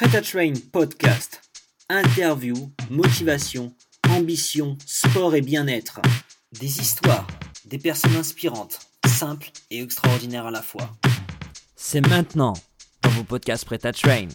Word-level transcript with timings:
Prêt 0.00 0.16
à 0.16 0.22
Train 0.22 0.54
podcast. 0.72 1.42
Interview, 1.90 2.54
motivation, 2.88 3.74
ambition, 4.08 4.78
sport 4.86 5.34
et 5.34 5.42
bien-être. 5.42 6.00
Des 6.58 6.80
histoires, 6.80 7.26
des 7.66 7.76
personnes 7.76 8.16
inspirantes, 8.16 8.78
simples 9.06 9.50
et 9.70 9.82
extraordinaires 9.82 10.46
à 10.46 10.50
la 10.50 10.62
fois. 10.62 10.88
C'est 11.76 12.00
maintenant 12.00 12.54
dans 13.02 13.10
vos 13.10 13.24
podcasts 13.24 13.66
Prêt 13.66 13.84
à 13.84 13.92
Train. 13.92 14.28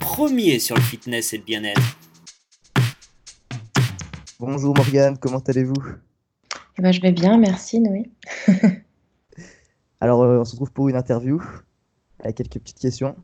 Premier 0.00 0.58
sur 0.58 0.74
le 0.74 0.80
fitness 0.80 1.34
et 1.34 1.36
le 1.36 1.44
bien-être. 1.44 1.98
Bonjour 4.40 4.74
Morgane, 4.74 5.18
comment 5.18 5.40
allez-vous? 5.40 5.84
Eh 6.78 6.80
ben, 6.80 6.92
Je 6.92 7.02
vais 7.02 7.12
bien, 7.12 7.36
merci 7.36 7.78
Noé. 7.78 8.10
Alors, 10.00 10.22
euh, 10.22 10.38
on 10.40 10.46
se 10.46 10.52
retrouve 10.52 10.72
pour 10.72 10.88
une 10.88 10.96
interview 10.96 11.42
avec 12.20 12.36
quelques 12.38 12.58
petites 12.58 12.78
questions. 12.78 13.16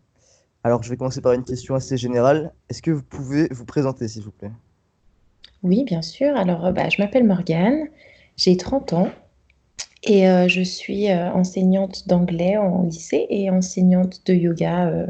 Alors, 0.65 0.83
je 0.83 0.91
vais 0.91 0.97
commencer 0.97 1.21
par 1.21 1.33
une 1.33 1.45
question 1.45 1.75
assez 1.75 1.97
générale. 1.97 2.53
Est-ce 2.69 2.83
que 2.83 2.91
vous 2.91 3.03
pouvez 3.03 3.49
vous 3.51 3.65
présenter, 3.65 4.09
s'il 4.09 4.23
vous 4.23 4.33
plaît? 4.33 4.51
Oui, 5.63 5.85
bien 5.85 6.03
sûr. 6.03 6.37
Alors, 6.37 6.67
euh, 6.67 6.73
bah, 6.73 6.89
je 6.89 7.01
m'appelle 7.01 7.25
Morgane, 7.25 7.89
j'ai 8.37 8.57
30 8.57 8.93
ans 8.93 9.11
et 10.03 10.29
euh, 10.29 10.49
je 10.49 10.63
suis 10.63 11.13
enseignante 11.13 12.07
d'anglais 12.07 12.57
en 12.57 12.85
lycée 12.85 13.27
et 13.31 13.51
enseignante 13.51 14.27
de 14.27 14.35
yoga 14.35 15.07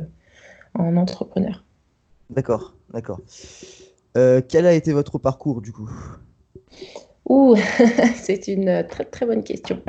en 0.75 0.97
entrepreneur. 0.97 1.65
D'accord, 2.30 2.75
d'accord. 2.92 3.20
quel 4.15 4.67
a 4.67 4.73
été 4.73 4.92
votre 4.92 5.19
parcours, 5.19 5.61
du 5.61 5.73
coup? 5.73 5.91
Ouh, 7.28 7.56
c'est 8.14 8.48
une 8.48 8.87
très 8.88 9.05
très 9.05 9.27
bonne 9.27 9.45
question. 9.45 9.80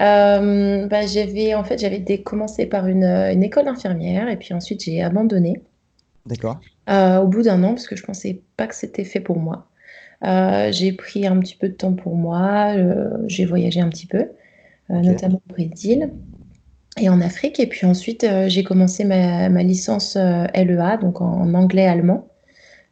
Euh, 0.00 0.86
bah, 0.86 1.06
j'avais 1.06 1.54
en 1.54 1.64
fait 1.64 1.78
j'avais 1.78 2.22
commencé 2.22 2.66
par 2.66 2.86
une, 2.86 3.04
une 3.04 3.42
école 3.42 3.64
d'infirmière 3.64 4.28
et 4.28 4.36
puis 4.36 4.52
ensuite 4.52 4.84
j'ai 4.84 5.02
abandonné. 5.02 5.62
D'accord. 6.26 6.60
Euh, 6.90 7.18
au 7.18 7.26
bout 7.26 7.42
d'un 7.42 7.62
an 7.64 7.70
parce 7.70 7.86
que 7.86 7.96
je 7.96 8.02
pensais 8.02 8.42
pas 8.56 8.66
que 8.66 8.74
c'était 8.74 9.04
fait 9.04 9.20
pour 9.20 9.38
moi. 9.38 9.66
Euh, 10.24 10.70
j'ai 10.70 10.92
pris 10.92 11.26
un 11.26 11.38
petit 11.40 11.56
peu 11.56 11.68
de 11.68 11.74
temps 11.74 11.94
pour 11.94 12.16
moi, 12.16 12.74
j'ai 13.26 13.46
voyagé 13.46 13.80
un 13.80 13.88
petit 13.88 14.06
peu, 14.06 14.26
notamment 14.90 15.40
au 15.48 15.52
Brésil 15.52 16.10
et 17.00 17.08
en 17.08 17.22
Afrique. 17.22 17.60
Et 17.60 17.66
puis 17.66 17.86
ensuite 17.86 18.26
j'ai 18.48 18.62
commencé 18.62 19.04
ma, 19.04 19.48
ma 19.48 19.62
licence 19.62 20.16
LEA, 20.16 20.98
donc 21.00 21.22
en 21.22 21.54
anglais-allemand. 21.54 22.28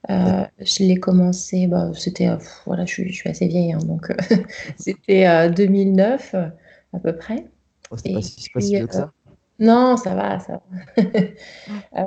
Euh, 0.08 0.44
je 0.60 0.84
l'ai 0.84 0.96
commencé, 0.96 1.66
bah, 1.66 1.90
c'était, 1.94 2.28
euh, 2.28 2.36
voilà, 2.64 2.84
je, 2.86 3.02
je, 3.02 3.12
suis 3.12 3.28
assez 3.28 3.48
vieille, 3.48 3.72
hein, 3.72 3.78
donc 3.78 4.10
euh, 4.10 4.14
c'était 4.78 5.50
2009 5.50 6.34
à 6.34 6.98
peu 7.02 7.16
près. 7.16 7.46
Oh, 7.90 7.96
c'est 7.96 8.12
pas, 8.12 8.22
si, 8.22 8.50
pas 8.50 8.60
si 8.60 8.76
vieux 8.76 8.86
que 8.86 8.94
ça. 8.94 9.12
Non, 9.58 9.96
ça 9.96 10.14
va, 10.14 10.38
ça 10.38 10.60
va. 10.96 11.02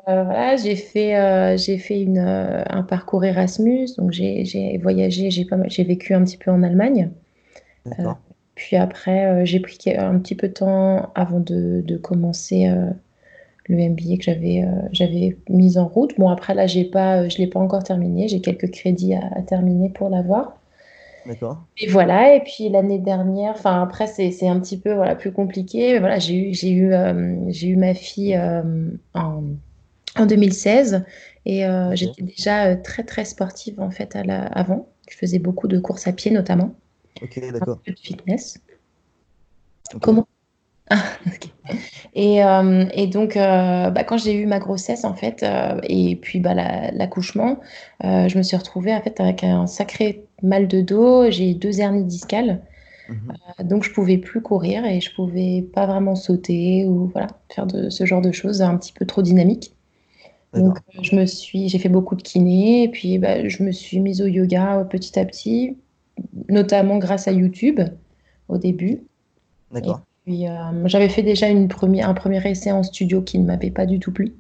voilà, 0.23 0.56
j'ai 0.56 0.75
fait, 0.75 1.58
j'ai 1.58 1.78
fait 1.78 2.02
une, 2.02 2.19
un 2.19 2.83
parcours 2.83 3.25
Erasmus, 3.25 3.88
donc 3.97 4.11
j'ai 4.11 4.80
voyagé, 4.81 5.31
j'ai 5.31 5.47
j'ai 5.67 5.84
vécu 5.84 6.13
un 6.13 6.23
petit 6.23 6.38
peu 6.38 6.52
en 6.52 6.63
Allemagne. 6.63 7.09
puis 8.56 8.78
après, 8.78 9.45
j'ai 9.45 9.59
pris 9.59 9.78
un 9.97 10.19
petit 10.19 10.36
peu 10.36 10.47
de 10.47 10.53
temps 10.53 11.11
avant 11.16 11.39
de, 11.39 11.81
de 11.84 11.97
commencer 11.97 12.72
le 13.70 13.89
MBA 13.89 14.17
que 14.17 14.23
j'avais 14.23 14.64
euh, 14.64 14.88
j'avais 14.92 15.38
mis 15.48 15.78
en 15.78 15.88
route. 15.88 16.17
Bon, 16.17 16.30
après, 16.30 16.56
là, 16.56 16.67
j'ai 16.67 16.84
pas, 16.84 17.22
euh, 17.22 17.30
je 17.30 17.36
ne 17.36 17.45
l'ai 17.45 17.48
pas 17.48 17.59
encore 17.59 17.84
terminé. 17.84 18.28
J'ai 18.28 18.42
quelques 18.42 18.72
crédits 18.72 19.14
à, 19.14 19.42
terminer 19.44 19.89
pour 19.89 20.09
l'avoir. 20.09 20.58
D'accord. 21.25 21.64
Et 21.78 21.88
voilà, 21.88 22.36
et 22.36 22.40
puis 22.40 22.70
l'année 22.70 22.97
dernière, 22.97 23.52
enfin 23.52 23.84
après 23.84 24.08
c'est 24.08 24.47
un 24.47 24.59
petit 24.59 24.80
peu 24.80 24.94
voilà, 24.94 25.16
plus 25.16 25.31
compliqué, 25.31 25.94
mais 25.94 26.00
voilà, 26.00 26.17
j'ai 26.17 26.50
eu, 26.50 26.53
j'ai 26.53 26.72
eu, 26.72 26.94
euh, 26.94 27.36
j'ai 27.50 27.67
eu 27.67 27.75
ma 27.75 27.94
fille 27.94 28.40
en, 29.14 29.44
en, 30.16 30.25
2016 30.25 31.03
et 31.45 31.66
j'étais 31.92 32.23
déjà 32.23 32.75
très 32.78 33.03
très 33.03 33.25
sportive 33.25 33.80
en 33.81 33.92
fait 33.92 34.16
à 34.16 34.23
la, 34.23 34.45
avant. 34.45 34.88
Je 35.09 35.17
faisais 35.17 35.40
beaucoup 35.40 35.67
de 35.67 35.78
courses 35.78 36.08
à 36.08 36.14
pied 36.14 36.31
notamment. 36.31 36.73
Ok, 37.22 37.38
d'accord. 37.52 37.75
Un 37.75 37.81
peu 37.86 37.92
de 37.92 38.00
fitness. 38.00 38.58
Comment 40.02 40.25
et, 42.16 42.44
euh, 42.44 42.85
et, 42.94 43.07
donc, 43.07 43.38
euh, 43.38 43.89
bah, 43.89 44.03
quand 44.03 44.17
j'ai 44.17 44.33
eu 44.33 44.45
ma 44.45 44.59
grossesse, 44.59 45.05
en 45.05 45.13
fait, 45.13 45.44
euh, 45.44 45.79
et 45.83 46.16
puis 46.16 46.39
bah, 46.39 46.53
l'accouchement, 46.53 47.59
je 48.01 48.38
me 48.38 48.44
suis 48.44 48.57
retrouvée 48.57 48.94
en 48.94 49.01
fait, 49.01 49.19
avec 49.19 49.44
un 49.44 49.67
sacré 49.67 50.25
mal 50.41 50.67
de 50.67 50.81
dos. 50.81 51.29
J'ai 51.29 51.53
deux 51.53 51.79
hernies 51.79 52.05
discales. 52.05 52.61
Mmh 53.09 53.33
donc, 53.63 53.83
je 53.83 53.91
pouvais 53.91 54.17
plus 54.17 54.39
courir 54.39 54.85
et 54.85 55.01
je 55.01 55.13
pouvais 55.13 55.63
pas 55.73 55.88
vraiment 55.88 56.16
sauter 56.16 56.85
ou 56.85 57.07
voilà, 57.07 57.28
faire 57.49 57.66
de, 57.66 57.89
ce 57.89 58.05
genre 58.05 58.22
de 58.22 58.31
choses 58.31 58.61
un 58.61 58.78
petit 58.78 58.94
peu 58.94 59.05
trop 59.05 59.22
dynamique. 59.22 59.73
Donc, 60.53 60.78
je 61.01 61.16
me 61.16 61.25
suis, 61.25 61.69
j'ai 61.69 61.79
fait 61.79 61.89
beaucoup 61.89 62.16
de 62.16 62.22
kiné 62.22 62.83
et 62.83 62.88
puis 62.88 63.17
bah, 63.17 63.47
je 63.47 63.63
me 63.63 63.72
suis 63.72 63.99
mise 63.99 64.22
au 64.22 64.28
yoga 64.28 64.88
petit 64.89 65.19
à 65.19 65.25
petit, 65.25 65.78
notamment 66.47 66.97
grâce 66.97 67.28
à 67.28 67.31
YouTube 67.31 67.81
au 68.47 68.57
début. 68.57 69.01
D'accord. 69.72 70.01
Euh, 70.29 70.81
j'avais 70.85 71.09
fait 71.09 71.23
déjà 71.23 71.47
une 71.47 71.67
première, 71.67 72.09
un 72.09 72.13
premier 72.13 72.45
essai 72.47 72.72
en 72.72 72.84
studio 72.84 73.22
qui 73.22 73.40
ne 73.40 73.45
m'avait 73.45 73.72
pas 73.72 73.85
du 73.85 74.00
tout 74.00 74.12
plu. 74.12 74.35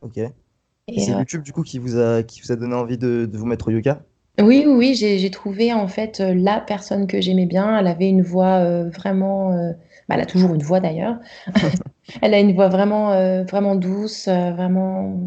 Ok. 0.00 0.18
Et 0.18 1.00
c'est 1.00 1.12
euh, 1.12 1.18
YouTube 1.18 1.42
du 1.42 1.52
coup 1.52 1.62
qui 1.62 1.78
vous 1.78 1.98
a, 1.98 2.22
qui 2.22 2.40
vous 2.40 2.50
a 2.50 2.56
donné 2.56 2.74
envie 2.74 2.96
de, 2.96 3.28
vous 3.32 3.46
mettre 3.46 3.68
au 3.68 3.70
yoga? 3.70 4.00
Oui, 4.40 4.64
oui, 4.66 4.94
j'ai 4.94 5.30
trouvé 5.30 5.72
en 5.72 5.88
fait 5.88 6.20
euh, 6.20 6.32
la 6.32 6.60
personne 6.60 7.06
que 7.06 7.20
j'aimais 7.20 7.46
bien. 7.46 7.78
Elle 7.78 7.88
avait 7.88 8.08
une 8.08 8.22
voix 8.22 8.84
vraiment. 8.84 9.50
Bah, 10.08 10.14
elle 10.14 10.22
a 10.22 10.26
toujours 10.26 10.54
une 10.54 10.62
voix 10.62 10.80
d'ailleurs. 10.80 11.18
elle 12.22 12.32
a 12.32 12.38
une 12.38 12.54
voix 12.54 12.68
vraiment, 12.68 13.42
vraiment 13.44 13.74
douce, 13.74 14.28
vraiment 14.28 15.18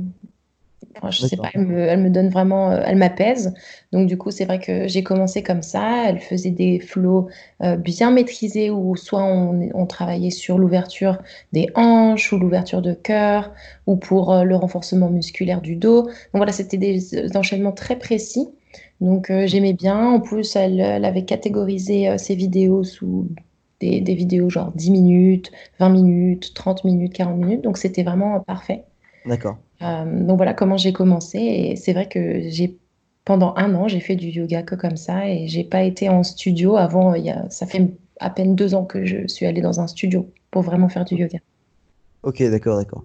je 1.10 1.26
sais 1.26 1.38
pas, 1.38 1.50
elle 1.54 2.00
me, 2.00 2.10
donne 2.10 2.30
vraiment, 2.30 2.72
euh, 2.72 2.82
elle 2.86 2.98
m'apaise. 2.98 3.54
Donc 3.92 4.08
du 4.08 4.18
coup, 4.18 4.32
c'est 4.32 4.46
vrai 4.46 4.60
que 4.60 4.88
j'ai 4.88 5.04
commencé 5.04 5.44
comme 5.44 5.62
ça. 5.62 6.08
Elle 6.08 6.20
faisait 6.20 6.52
des 6.52 6.80
flots 6.80 7.28
euh, 7.64 7.76
bien 7.76 8.12
maîtrisés 8.12 8.70
où 8.70 8.96
soit 8.96 9.24
on, 9.24 9.86
travaillait 9.86 10.30
sur 10.30 10.58
l'ouverture 10.58 11.18
des 11.52 11.68
hanches 11.76 12.32
ou 12.32 12.38
l'ouverture 12.38 12.82
de 12.82 12.94
cœur 12.94 13.52
ou 13.88 13.98
pour 13.98 14.32
euh, 14.32 14.44
le 14.44 14.56
renforcement 14.56 15.10
musculaire 15.10 15.62
du 15.62 15.76
dos. 15.76 16.04
Donc 16.04 16.14
voilà, 16.34 16.52
c'était 16.52 16.78
des, 16.78 17.36
enchaînements 17.36 17.74
très 17.74 17.98
précis. 17.98 18.50
Donc 19.02 19.32
j'aimais 19.46 19.74
bien. 19.74 19.98
En 19.98 20.20
plus, 20.20 20.56
elle, 20.56 20.80
avait 20.82 21.26
catégorisé 21.26 22.18
ses 22.20 22.36
vidéos 22.36 22.84
sous 22.84 23.28
des, 23.80 24.00
des, 24.00 24.14
vidéos 24.14 24.50
genre 24.50 24.72
10 24.76 24.92
minutes, 24.92 25.52
20 25.80 25.90
minutes, 25.90 26.54
30 26.54 26.84
minutes, 26.84 27.14
40 27.14 27.38
minutes. 27.38 27.62
Donc 27.62 27.78
c'était 27.78 28.04
vraiment 28.04 28.40
parfait. 28.42 28.84
D'accord. 29.26 29.58
Euh, 29.82 30.26
donc 30.26 30.38
voilà 30.38 30.54
comment 30.54 30.78
j'ai 30.78 30.94
commencé. 30.94 31.40
Et 31.40 31.76
c'est 31.76 31.94
vrai 31.94 32.08
que 32.08 32.42
j'ai 32.50 32.78
pendant 33.26 33.54
un 33.56 33.74
an, 33.76 33.88
j'ai 33.88 34.00
fait 34.00 34.16
du 34.16 34.28
yoga 34.28 34.64
que 34.64 34.76
comme 34.76 34.98
ça 34.98 35.28
et 35.28 35.48
j'ai 35.48 35.64
pas 35.64 35.84
été 35.84 36.10
en 36.10 36.24
studio 36.24 36.76
avant. 36.78 37.14
Il 37.14 37.26
y 37.26 37.30
a, 37.30 37.50
ça 37.50 37.66
fait 37.66 37.92
à 38.20 38.30
peine 38.30 38.56
deux 38.56 38.76
ans 38.76 38.86
que 38.86 39.06
je 39.06 39.28
suis 39.28 39.46
allée 39.46 39.62
dans 39.62 39.80
un 39.80 39.88
studio 39.88 40.30
pour 40.50 40.62
vraiment 40.62 40.90
faire 40.90 41.06
du 41.06 41.16
yoga. 41.16 41.40
Ok, 42.24 42.42
d'accord, 42.44 42.78
d'accord. 42.78 43.04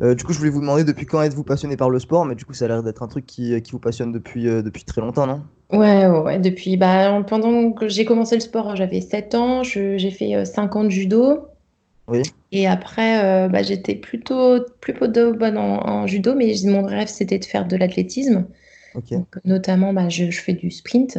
Euh, 0.00 0.14
du 0.14 0.24
coup, 0.24 0.32
je 0.32 0.38
voulais 0.38 0.50
vous 0.50 0.60
demander 0.60 0.84
depuis 0.84 1.06
quand 1.06 1.22
êtes-vous 1.22 1.44
passionné 1.44 1.76
par 1.76 1.90
le 1.90 1.98
sport, 1.98 2.24
mais 2.24 2.34
du 2.34 2.44
coup, 2.44 2.52
ça 2.52 2.66
a 2.66 2.68
l'air 2.68 2.82
d'être 2.82 3.02
un 3.02 3.08
truc 3.08 3.26
qui, 3.26 3.60
qui 3.62 3.72
vous 3.72 3.78
passionne 3.80 4.12
depuis, 4.12 4.48
euh, 4.48 4.62
depuis 4.62 4.84
très 4.84 5.00
longtemps, 5.00 5.26
non? 5.26 5.42
Ouais, 5.72 6.06
ouais, 6.06 6.38
depuis. 6.38 6.76
Bah, 6.76 7.22
pendant 7.26 7.72
que 7.72 7.88
j'ai 7.88 8.04
commencé 8.04 8.36
le 8.36 8.40
sport, 8.40 8.76
j'avais 8.76 9.00
7 9.00 9.34
ans, 9.34 9.62
j'ai 9.62 10.10
fait 10.10 10.44
5 10.44 10.76
ans 10.76 10.84
de 10.84 10.88
judo. 10.88 11.48
Et 12.52 12.66
après, 12.66 13.22
euh, 13.24 13.48
bah, 13.48 13.62
j'étais 13.62 13.94
plutôt, 13.94 14.64
plutôt 14.80 15.08
bonne 15.08 15.58
en, 15.58 16.06
judo, 16.06 16.34
mais 16.34 16.54
mon 16.64 16.82
rêve, 16.82 17.08
c'était 17.08 17.38
de 17.38 17.44
faire 17.44 17.66
de 17.66 17.76
l'athlétisme. 17.76 18.46
notamment, 19.44 19.92
bah, 19.92 20.08
je, 20.08 20.30
fais 20.30 20.54
du 20.54 20.70
sprint. 20.70 21.18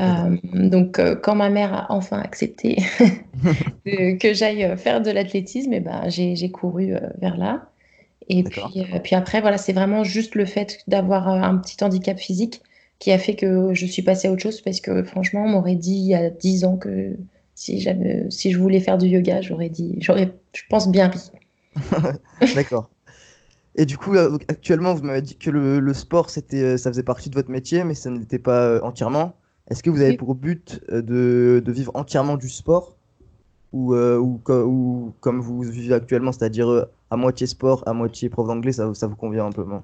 Euh, 0.00 0.36
donc, 0.44 0.98
euh, 0.98 1.16
quand 1.16 1.34
ma 1.34 1.50
mère 1.50 1.74
a 1.74 1.86
enfin 1.92 2.20
accepté 2.20 2.76
que 3.86 4.32
j'aille 4.32 4.76
faire 4.76 5.00
de 5.00 5.10
l'athlétisme, 5.10 5.72
et 5.72 5.80
bah, 5.80 6.08
j'ai 6.08 6.50
couru 6.50 6.94
vers 7.20 7.36
là. 7.36 7.68
Et 8.28 8.44
puis, 8.44 8.60
puis 9.02 9.16
après, 9.16 9.40
voilà, 9.40 9.56
c'est 9.56 9.72
vraiment 9.72 10.04
juste 10.04 10.34
le 10.34 10.44
fait 10.44 10.80
d'avoir 10.86 11.28
un 11.28 11.56
petit 11.56 11.82
handicap 11.82 12.18
physique 12.18 12.60
qui 12.98 13.10
a 13.10 13.18
fait 13.18 13.34
que 13.34 13.72
je 13.74 13.86
suis 13.86 14.02
passée 14.02 14.28
à 14.28 14.32
autre 14.32 14.42
chose 14.42 14.60
parce 14.60 14.80
que 14.80 15.02
franchement, 15.02 15.44
on 15.44 15.48
m'aurait 15.48 15.76
dit 15.76 15.94
il 15.94 16.06
y 16.06 16.14
a 16.14 16.30
10 16.30 16.64
ans 16.64 16.76
que 16.76 17.16
si, 17.58 17.84
si 18.30 18.52
je 18.52 18.58
voulais 18.58 18.78
faire 18.78 18.98
du 18.98 19.08
yoga, 19.08 19.40
j'aurais 19.40 19.68
dit, 19.68 19.96
j'aurais, 19.98 20.32
je 20.52 20.62
pense, 20.70 20.88
bien 20.88 21.08
ri. 21.08 21.18
D'accord. 22.54 22.88
Et 23.74 23.84
du 23.84 23.98
coup, 23.98 24.14
euh, 24.14 24.38
actuellement, 24.46 24.94
vous 24.94 25.02
m'avez 25.02 25.22
dit 25.22 25.36
que 25.36 25.50
le, 25.50 25.92
sport, 25.92 26.30
c'était, 26.30 26.62
euh, 26.62 26.76
ça 26.76 26.90
faisait 26.90 27.02
partie 27.02 27.30
de 27.30 27.34
votre 27.34 27.50
métier, 27.50 27.82
mais 27.82 27.94
ça 27.94 28.10
ne 28.10 28.18
l'était 28.20 28.38
pas 28.38 28.60
euh, 28.60 28.80
entièrement. 28.82 29.34
Est-ce 29.68 29.82
que 29.82 29.90
vous 29.90 30.00
avez 30.00 30.16
pour 30.16 30.36
but 30.36 30.80
de, 30.88 31.60
de, 31.64 31.72
vivre 31.72 31.90
entièrement 31.94 32.36
du 32.36 32.48
sport? 32.48 32.94
Ou, 33.72 33.94
ou, 33.94 34.40
ou, 34.48 35.12
comme 35.20 35.40
vous 35.40 35.60
vivez 35.60 35.94
actuellement, 35.94 36.32
c'est-à-dire 36.32 36.86
à 37.10 37.16
moitié 37.16 37.46
sport, 37.46 37.82
à 37.86 37.92
moitié 37.92 38.30
prof 38.30 38.46
d'anglais, 38.46 38.72
ça, 38.72 38.94
ça 38.94 39.08
vous 39.08 39.16
convient 39.16 39.44
amplement? 39.44 39.82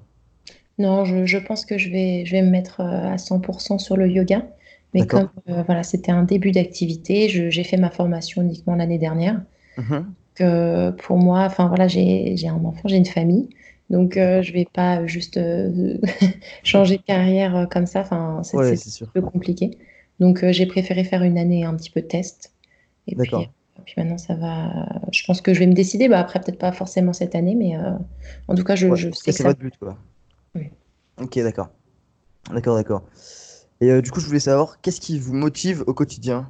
Non, 0.79 1.05
je, 1.05 1.25
je, 1.25 1.37
pense 1.37 1.65
que 1.65 1.77
je 1.77 1.89
vais, 1.91 2.25
je 2.25 2.31
vais 2.31 2.41
me 2.41 2.49
mettre 2.49 2.81
à 2.81 3.17
100% 3.17 3.77
sur 3.79 3.97
le 3.97 4.09
yoga. 4.09 4.47
Mais 4.95 5.05
comme 5.05 5.29
euh, 5.49 5.61
voilà, 5.63 5.83
c'était 5.83 6.13
un 6.13 6.23
début 6.23 6.51
d'activité, 6.51 7.27
j'ai 7.27 7.63
fait 7.65 7.75
ma 7.75 7.89
formation 7.89 8.41
uniquement 8.41 8.75
l'année 8.75 8.97
dernière. 8.97 9.41
Mmh 9.77 9.99
pour 10.97 11.17
moi, 11.17 11.43
enfin 11.45 11.69
voilà, 11.69 11.87
j'ai 11.87 12.35
un 12.47 12.65
enfant, 12.65 12.89
j'ai 12.89 12.97
une 12.97 13.05
famille. 13.05 13.49
Donc, 13.89 14.17
euh, 14.17 14.41
je 14.41 14.51
vais 14.51 14.65
pas 14.65 15.05
juste 15.05 15.37
euh, 15.37 15.97
changer 16.63 16.97
de 16.97 17.03
carrière 17.03 17.67
comme 17.71 17.85
ça. 17.85 18.01
Enfin, 18.01 18.41
c'est 18.43 18.57
Ouais, 18.57 18.73
un 18.73 19.05
peu 19.13 19.21
compliqué. 19.21 19.77
Donc, 20.19 20.43
j'ai 20.49 20.65
préféré 20.65 21.05
faire 21.05 21.23
une 21.23 21.37
année 21.37 21.63
un 21.63 21.73
petit 21.75 21.89
peu 21.89 22.01
de 22.01 22.07
test. 22.07 22.51
Et 23.07 23.15
puis, 23.15 23.31
maintenant, 23.95 24.17
ça 24.17 24.35
va. 24.35 24.89
Je 25.13 25.23
pense 25.25 25.39
que 25.39 25.53
je 25.53 25.59
vais 25.59 25.67
me 25.67 25.73
décider. 25.73 26.09
Bah, 26.09 26.19
après, 26.19 26.41
peut-être 26.41 26.59
pas 26.59 26.73
forcément 26.73 27.13
cette 27.13 27.35
année, 27.35 27.55
mais 27.55 27.77
en 28.49 28.55
tout 28.55 28.65
cas, 28.65 28.75
je, 28.75 28.87
Ouais, 28.87 28.97
sais 28.97 29.31
que 29.31 29.31
c'est 29.31 29.43
votre 29.43 29.59
but, 29.59 29.77
quoi. 29.77 29.97
Oui. 30.55 30.69
Ok, 31.21 31.39
d'accord. 31.39 31.69
D'accord, 32.51 32.75
d'accord. 32.75 33.03
Et 33.81 33.91
euh, 33.91 34.01
du 34.01 34.11
coup, 34.11 34.19
je 34.19 34.27
voulais 34.27 34.39
savoir, 34.39 34.81
qu'est-ce 34.81 35.01
qui 35.01 35.19
vous 35.19 35.33
motive 35.33 35.83
au 35.87 35.93
quotidien 35.93 36.49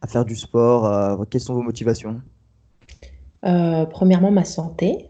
à 0.00 0.06
faire 0.06 0.24
du 0.24 0.36
sport, 0.36 1.26
quelles 1.30 1.40
sont 1.40 1.54
vos 1.54 1.62
motivations? 1.62 2.20
Euh, 3.46 3.86
premièrement, 3.86 4.30
ma 4.30 4.44
santé. 4.44 5.08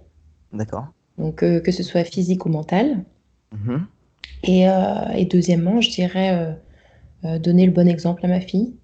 D'accord. 0.52 0.86
Donc, 1.18 1.42
euh, 1.42 1.60
que 1.60 1.72
ce 1.72 1.82
soit 1.82 2.04
physique 2.04 2.46
ou 2.46 2.48
mentale. 2.48 3.04
Et, 4.42 4.68
euh, 4.68 5.08
et 5.14 5.24
deuxièmement, 5.24 5.80
je 5.80 5.90
dirais 5.90 6.58
donner 7.40 7.66
le 7.66 7.72
bon 7.72 7.88
exemple 7.88 8.24
à 8.26 8.28
ma 8.28 8.40
fille. 8.40 8.74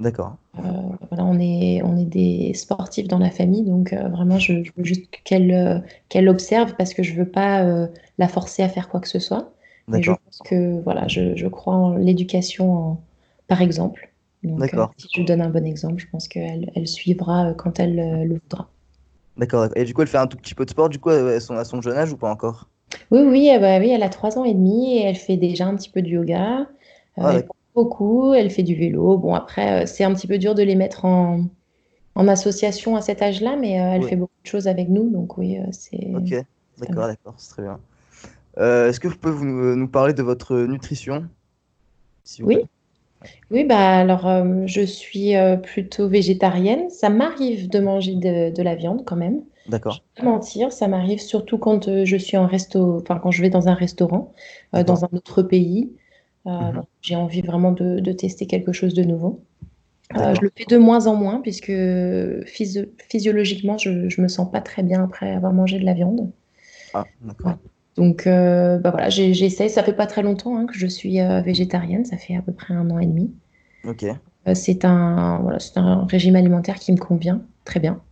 D'accord. 0.00 0.36
Voilà, 0.54 1.24
on 1.24 1.38
est, 1.38 1.82
on 1.82 1.96
est 1.96 2.04
des 2.04 2.54
sportifs 2.54 3.08
dans 3.08 3.18
la 3.18 3.30
famille, 3.30 3.64
donc 3.64 3.92
vraiment, 3.92 4.38
je, 4.38 4.62
je 4.62 4.70
veux 4.76 4.84
juste 4.84 5.04
qu'elle 5.24 5.84
qu'elle 6.08 6.28
observe 6.28 6.74
parce 6.76 6.94
que 6.94 7.02
je 7.02 7.14
veux 7.14 7.28
pas 7.28 7.88
la 8.18 8.28
forcer 8.28 8.62
à 8.62 8.68
faire 8.68 8.88
quoi 8.88 9.00
que 9.00 9.08
ce 9.08 9.18
soit. 9.18 9.52
Mais 9.88 10.02
je 10.02 10.12
pense 10.12 10.38
que 10.44 10.80
voilà, 10.82 11.08
je, 11.08 11.36
je 11.36 11.46
crois 11.46 11.74
en 11.74 11.96
l'éducation 11.96 12.72
en- 12.72 13.00
par 13.48 13.62
exemple. 13.62 14.10
Donc, 14.42 14.74
euh, 14.74 14.86
si 14.98 15.08
je 15.14 15.22
donne 15.22 15.40
un 15.40 15.50
bon 15.50 15.64
exemple, 15.66 15.98
je 15.98 16.06
pense 16.10 16.28
qu'elle 16.28 16.70
elle 16.74 16.86
suivra 16.88 17.50
euh, 17.50 17.54
quand 17.54 17.80
elle 17.80 17.98
euh, 17.98 18.24
le 18.24 18.34
voudra. 18.34 18.68
D'accord. 19.36 19.68
Et 19.76 19.84
du 19.84 19.94
coup, 19.94 20.02
elle 20.02 20.08
fait 20.08 20.18
un 20.18 20.26
tout 20.26 20.36
petit 20.36 20.54
peu 20.54 20.64
de 20.64 20.70
sport, 20.70 20.88
du 20.88 20.98
coup, 20.98 21.10
à 21.10 21.40
son, 21.40 21.54
à 21.56 21.64
son 21.64 21.80
jeune 21.80 21.96
âge 21.96 22.12
ou 22.12 22.16
pas 22.16 22.30
encore? 22.30 22.68
Oui, 23.10 23.20
oui, 23.22 23.50
ben 23.60 23.80
oui, 23.82 23.90
elle 23.90 24.02
a 24.02 24.08
trois 24.08 24.38
ans 24.38 24.44
et 24.44 24.54
demi 24.54 24.96
et 24.96 25.02
elle 25.04 25.16
fait 25.16 25.36
déjà 25.36 25.66
un 25.66 25.74
petit 25.76 25.88
peu 25.90 26.02
de 26.02 26.08
yoga. 26.08 26.68
Ah, 27.16 27.32
elle 27.34 27.44
court 27.46 27.56
beaucoup, 27.74 28.34
elle 28.34 28.50
fait 28.50 28.62
du 28.62 28.74
vélo. 28.74 29.16
Bon, 29.18 29.34
après, 29.34 29.86
c'est 29.86 30.04
un 30.04 30.14
petit 30.14 30.26
peu 30.26 30.38
dur 30.38 30.54
de 30.54 30.62
les 30.62 30.74
mettre 30.74 31.04
en, 31.04 31.44
en 32.16 32.28
association 32.28 32.96
à 32.96 33.02
cet 33.02 33.22
âge-là, 33.22 33.56
mais 33.56 33.72
elle 33.72 34.02
Oui. 34.02 34.08
fait 34.10 34.16
beaucoup 34.16 34.32
de 34.44 34.48
choses 34.48 34.68
avec 34.68 34.88
nous, 34.90 35.10
donc 35.10 35.38
oui, 35.38 35.58
c'est 35.72 36.12
Ok. 36.14 36.34
D'accord, 36.78 37.06
d'accord. 37.06 37.34
C'est 37.38 37.50
très 37.50 37.62
bien. 37.62 37.80
Euh, 38.58 38.88
est-ce 38.88 38.98
que 39.00 39.06
vous 39.08 39.16
pouvez 39.16 39.34
vous, 39.34 39.44
nous 39.76 39.88
parler 39.88 40.12
de 40.14 40.22
votre 40.22 40.56
nutrition, 40.56 41.28
Oui, 42.42 42.58
oui, 43.50 43.64
bah 43.64 43.98
alors 43.98 44.26
euh, 44.28 44.66
je 44.66 44.82
suis 44.82 45.36
euh, 45.36 45.56
plutôt 45.56 46.08
végétarienne. 46.08 46.90
Ça 46.90 47.10
m'arrive 47.10 47.68
de 47.70 47.80
manger 47.80 48.14
de, 48.16 48.54
de 48.54 48.62
la 48.62 48.74
viande 48.76 49.04
quand 49.06 49.16
même. 49.16 49.42
Je 49.88 49.98
D'accord. 49.98 50.04
vais 50.16 50.22
pas 50.24 50.30
mentir, 50.30 50.72
ça 50.72 50.88
m'arrive 50.88 51.20
surtout 51.20 51.58
quand 51.58 51.88
euh, 51.88 52.04
je 52.06 52.16
suis 52.16 52.36
en 52.38 52.46
resto, 52.46 52.98
enfin 53.00 53.18
quand 53.20 53.30
je 53.32 53.42
vais 53.42 53.50
dans 53.50 53.68
un 53.68 53.74
restaurant, 53.74 54.34
euh, 54.76 54.84
D'accord. 54.84 54.84
dans 54.84 55.04
un 55.04 55.08
autre 55.14 55.42
pays. 55.42 55.92
Euh, 56.46 56.50
Mhm. 56.60 56.84
j'ai 57.02 57.16
envie 57.16 57.42
vraiment 57.42 57.72
de, 57.72 58.00
de 58.00 58.12
tester 58.12 58.46
quelque 58.46 58.72
chose 58.72 58.94
de 58.94 59.04
nouveau. 59.04 59.44
Euh, 60.16 60.34
je 60.34 60.40
D'accord. 60.40 60.42
le 60.42 60.52
fais 60.56 60.66
de 60.66 60.78
moins 60.78 61.06
en 61.08 61.16
moins 61.16 61.40
puisque 61.42 61.72
physio- 62.46 62.86
physiologiquement, 63.10 63.78
je, 63.78 64.08
je 64.08 64.20
me 64.22 64.28
sens 64.28 64.50
pas 64.50 64.60
très 64.62 64.82
bien 64.84 65.04
après 65.04 65.32
avoir 65.34 65.52
mangé 65.52 65.78
de 65.80 65.84
la 65.86 65.94
viande. 65.94 66.30
Ah, 66.92 67.08
Ouais. 67.44 67.54
Donc, 67.96 68.26
euh, 68.26 68.78
bah 68.78 68.90
voilà, 68.90 69.10
j'essaye. 69.10 69.70
Ça 69.70 69.82
fait 69.84 69.92
pas 69.94 70.06
très 70.06 70.22
longtemps 70.22 70.56
hein, 70.56 70.66
que 70.66 70.74
je 70.74 70.86
suis 70.86 71.20
euh, 71.20 71.40
végétarienne. 71.42 72.04
Ça 72.04 72.16
fait 72.18 72.36
à 72.36 72.42
peu 72.42 72.52
près 72.52 72.74
un 72.74 72.90
an 72.90 72.98
et 72.98 73.06
demi. 73.06 73.32
Ok. 73.82 74.04
Euh, 74.48 74.54
c'est 74.54 74.84
un, 74.84 75.38
voilà, 75.42 75.58
c'est 75.58 75.78
un 75.78 76.04
régime 76.06 76.36
alimentaire 76.36 76.76
qui 76.78 76.92
me 76.92 76.98
convient 76.98 77.42
très 77.64 77.80
bien. 77.80 78.02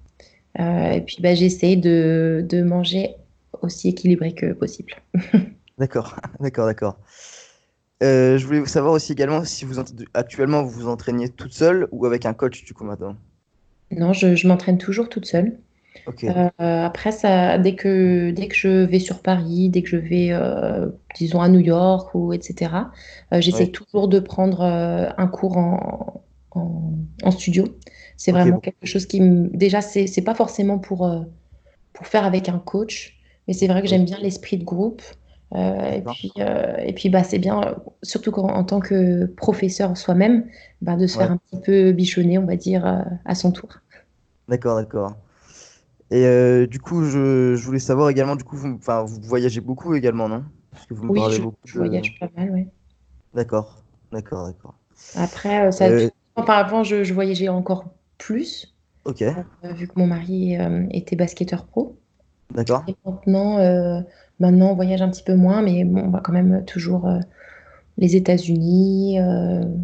Euh, 0.61 0.93
et 0.93 1.01
puis, 1.03 1.19
bah, 1.21 1.35
j'essaye 1.35 1.77
de, 1.79 2.45
de 2.49 2.63
manger 2.63 3.17
aussi 3.63 3.89
équilibré 3.91 4.35
que 4.35 4.53
possible. 4.55 4.95
D'accord. 5.79 6.17
D'accord, 6.41 6.67
d'accord. 6.67 6.99
Je 8.03 8.45
voulais 8.45 8.67
savoir 8.67 8.93
aussi 8.93 9.13
également 9.13 9.45
si 9.45 9.65
vous 9.65 9.79
ent- 9.79 9.85
actuellement 10.15 10.63
vous 10.63 10.71
vous 10.71 10.89
entraîniez 10.89 11.31
toute 11.31 11.53
seule 11.55 11.89
ou 11.93 12.05
avec 12.07 12.27
un 12.27 12.35
coach 12.35 12.65
du 12.65 12.75
coup 12.75 12.85
maintenant? 12.85 13.17
Non, 13.93 14.13
je, 14.13 14.35
je 14.35 14.49
m'entraîne 14.49 14.77
toujours 14.77 15.09
toute 15.09 15.25
seule. 15.27 15.57
Euh, 16.25 16.51
après, 16.59 17.13
ça, 17.13 17.59
dès 17.59 17.75
que, 17.75 18.31
dès 18.31 18.49
que 18.49 18.55
je 18.55 18.69
vais 18.85 18.99
sur 18.99 19.23
Paris, 19.23 19.69
dès 19.71 19.83
que 19.83 19.89
je 19.89 19.97
vais, 19.97 20.29
euh, 20.33 20.89
disons, 21.17 21.41
à 21.41 21.49
New 21.49 21.61
York 21.61 22.15
ou 22.15 22.33
etc., 22.33 22.73
euh, 23.33 23.41
j'essaie 23.41 23.67
Ouais. 23.67 23.71
toujours 23.71 24.09
de 24.09 24.19
prendre 24.21 24.61
euh, 24.63 25.11
un 25.19 25.27
cours 25.29 25.57
en, 25.59 26.25
en, 26.53 26.93
en 27.23 27.31
studio. 27.31 27.67
C'est 28.17 28.33
vraiment 28.33 28.57
bon. 28.57 28.61
quelque 28.61 28.87
chose 28.87 29.07
qui 29.07 29.21
me... 29.21 29.49
Déjà, 29.57 29.81
c'est, 29.81 30.23
pas 30.25 30.35
forcément 30.35 30.79
pour, 30.79 31.11
pour 31.93 32.07
faire 32.07 32.25
avec 32.25 32.49
un 32.49 32.59
coach, 32.59 33.19
mais 33.49 33.55
c'est 33.55 33.67
vrai 33.69 33.83
que 33.83 33.89
j'aime 33.89 34.05
bien 34.05 34.19
l'esprit 34.21 34.59
de 34.59 34.65
groupe. 34.65 35.03
Et 35.55 36.03
puis, 36.03 36.33
et 36.39 36.93
puis 36.95 37.11
bah, 37.11 37.25
c'est 37.25 37.39
bien, 37.39 37.77
surtout 38.03 38.31
quand, 38.33 38.49
en 38.49 38.65
tant 38.65 38.81
que 38.81 39.27
professeur 39.27 39.97
soi-même, 39.99 40.47
bah, 40.81 40.97
de 40.97 41.07
se 41.07 41.17
faire 41.19 41.31
un 41.31 41.37
petit 41.37 41.59
peu 41.61 41.93
bichonner, 41.93 42.39
on 42.39 42.47
va 42.47 42.57
dire, 42.57 42.87
à 43.25 43.35
son 43.35 43.53
tour. 43.53 43.69
D'accord, 44.49 44.77
d'accord. 44.77 45.22
Et 46.13 46.27
euh, 46.27 46.67
du 46.69 46.81
coup, 46.81 47.05
je, 47.05 47.57
je 47.57 47.65
voulais 47.67 47.81
savoir 47.81 48.11
également, 48.11 48.37
du 48.37 48.45
coup, 48.45 48.57
vous, 48.57 48.79
vous 48.79 49.21
voyagez 49.23 49.61
beaucoup 49.61 49.95
également, 49.95 50.29
non? 50.29 50.45
Parce 50.71 50.87
que 50.87 50.95
vous 50.95 51.05
me 51.07 51.13
Oui, 51.13 51.13
parlez 51.13 51.39
je, 51.39 51.41
beaucoup 51.41 51.59
je 51.65 51.77
voyage 51.77 52.19
pas 52.19 52.29
mal, 52.37 52.51
ouais. 52.51 52.69
D'accord, 53.35 53.85
d'accord, 54.11 54.47
d'accord. 54.47 54.75
Après, 55.15 55.67
euh, 55.67 55.71
ça, 55.71 55.87
Euh, 55.87 56.09
enfin, 56.37 56.55
avant, 56.55 56.85
je, 56.85 57.05
je 57.05 57.15
voyageais 57.15 57.49
encore 57.49 57.95
plus, 58.19 58.75
ok, 59.05 59.23
euh, 59.39 59.73
vu 59.75 59.89
que 59.89 59.95
mon 59.99 60.07
mari 60.09 60.57
était 60.93 61.17
basketteur 61.17 61.67
pro. 61.67 62.01
d'accord. 62.51 62.85
Et 62.87 62.97
maintenant, 63.07 63.59
maintenant, 64.41 64.73
on 64.73 64.77
voyage 64.77 65.03
un 65.03 65.11
petit 65.11 65.25
peu 65.25 65.37
moins, 65.37 65.63
mais 65.63 65.85
bon, 65.85 66.03
on 66.07 66.11
va 66.11 66.21
quand 66.21 66.33
même 66.33 66.65
toujours 66.67 67.09
les 67.99 68.17
États-Unis, 68.17 69.19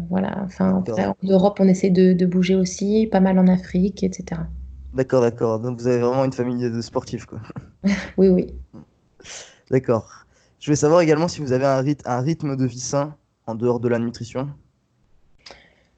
voilà. 0.09 0.43
Enfin, 0.45 0.83
en. 0.97 1.15
Europe, 1.23 1.59
on 1.61 1.67
essaie 1.67 1.89
de, 1.91 2.13
de 2.13 2.25
bouger 2.25 2.55
aussi, 2.55 3.07
pas 3.11 3.19
mal 3.21 3.39
en 3.39 3.47
Afrique, 3.47 4.03
etc. 4.03 4.49
D'accord, 4.93 5.21
d'accord. 5.21 5.59
Donc 5.59 5.79
vous 5.79 5.87
avez 5.87 5.99
vraiment 5.99 6.25
une 6.25 6.33
famille 6.33 6.69
de 6.69 6.81
sportifs, 6.81 7.25
quoi. 7.25 7.39
Oui, 8.17 8.29
oui. 8.29 8.47
D'accord. 9.69 10.25
Je 10.59 10.65
voulais 10.65 10.75
savoir 10.75 11.01
également 11.01 11.27
si 11.27 11.41
vous 11.41 11.53
avez 11.53 11.65
un 11.65 11.79
rythme, 11.79 12.09
un 12.09 12.19
rythme 12.19 12.55
de 12.55 12.65
vie 12.65 12.79
sain 12.79 13.15
en 13.45 13.55
dehors 13.55 13.79
de 13.79 13.87
la 13.87 13.99
nutrition. 13.99 14.49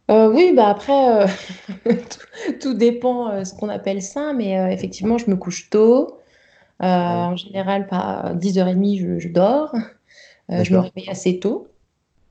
Euh, 0.09 0.29
oui, 0.29 0.53
bah 0.55 0.67
après, 0.67 1.23
euh, 1.23 1.27
tout, 1.85 2.59
tout 2.59 2.73
dépend 2.73 3.29
euh, 3.29 3.43
ce 3.45 3.53
qu'on 3.53 3.69
appelle 3.69 4.01
ça, 4.01 4.33
mais 4.33 4.73
effectivement, 4.73 5.17
je 5.17 5.29
me 5.29 5.35
couche 5.35 5.69
tôt. 5.69 6.17
Oui, 6.81 6.87
en 6.87 7.35
général, 7.35 7.87
pas 7.87 8.33
10h30, 8.35 8.99
je, 8.99 9.19
je 9.19 9.29
dors. 9.29 9.73
Je 10.49 10.73
me 10.73 10.79
réveille 10.79 11.09
assez 11.09 11.39
tôt. 11.39 11.67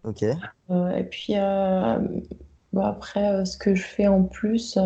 Ok, 0.05 0.23
et 0.23 1.05
puis 1.05 1.35
bah, 2.73 2.87
après, 2.87 3.45
ce 3.45 3.57
que 3.57 3.75
je 3.75 3.83
fais 3.83 4.09
en 4.09 4.25
plus, 4.25 4.77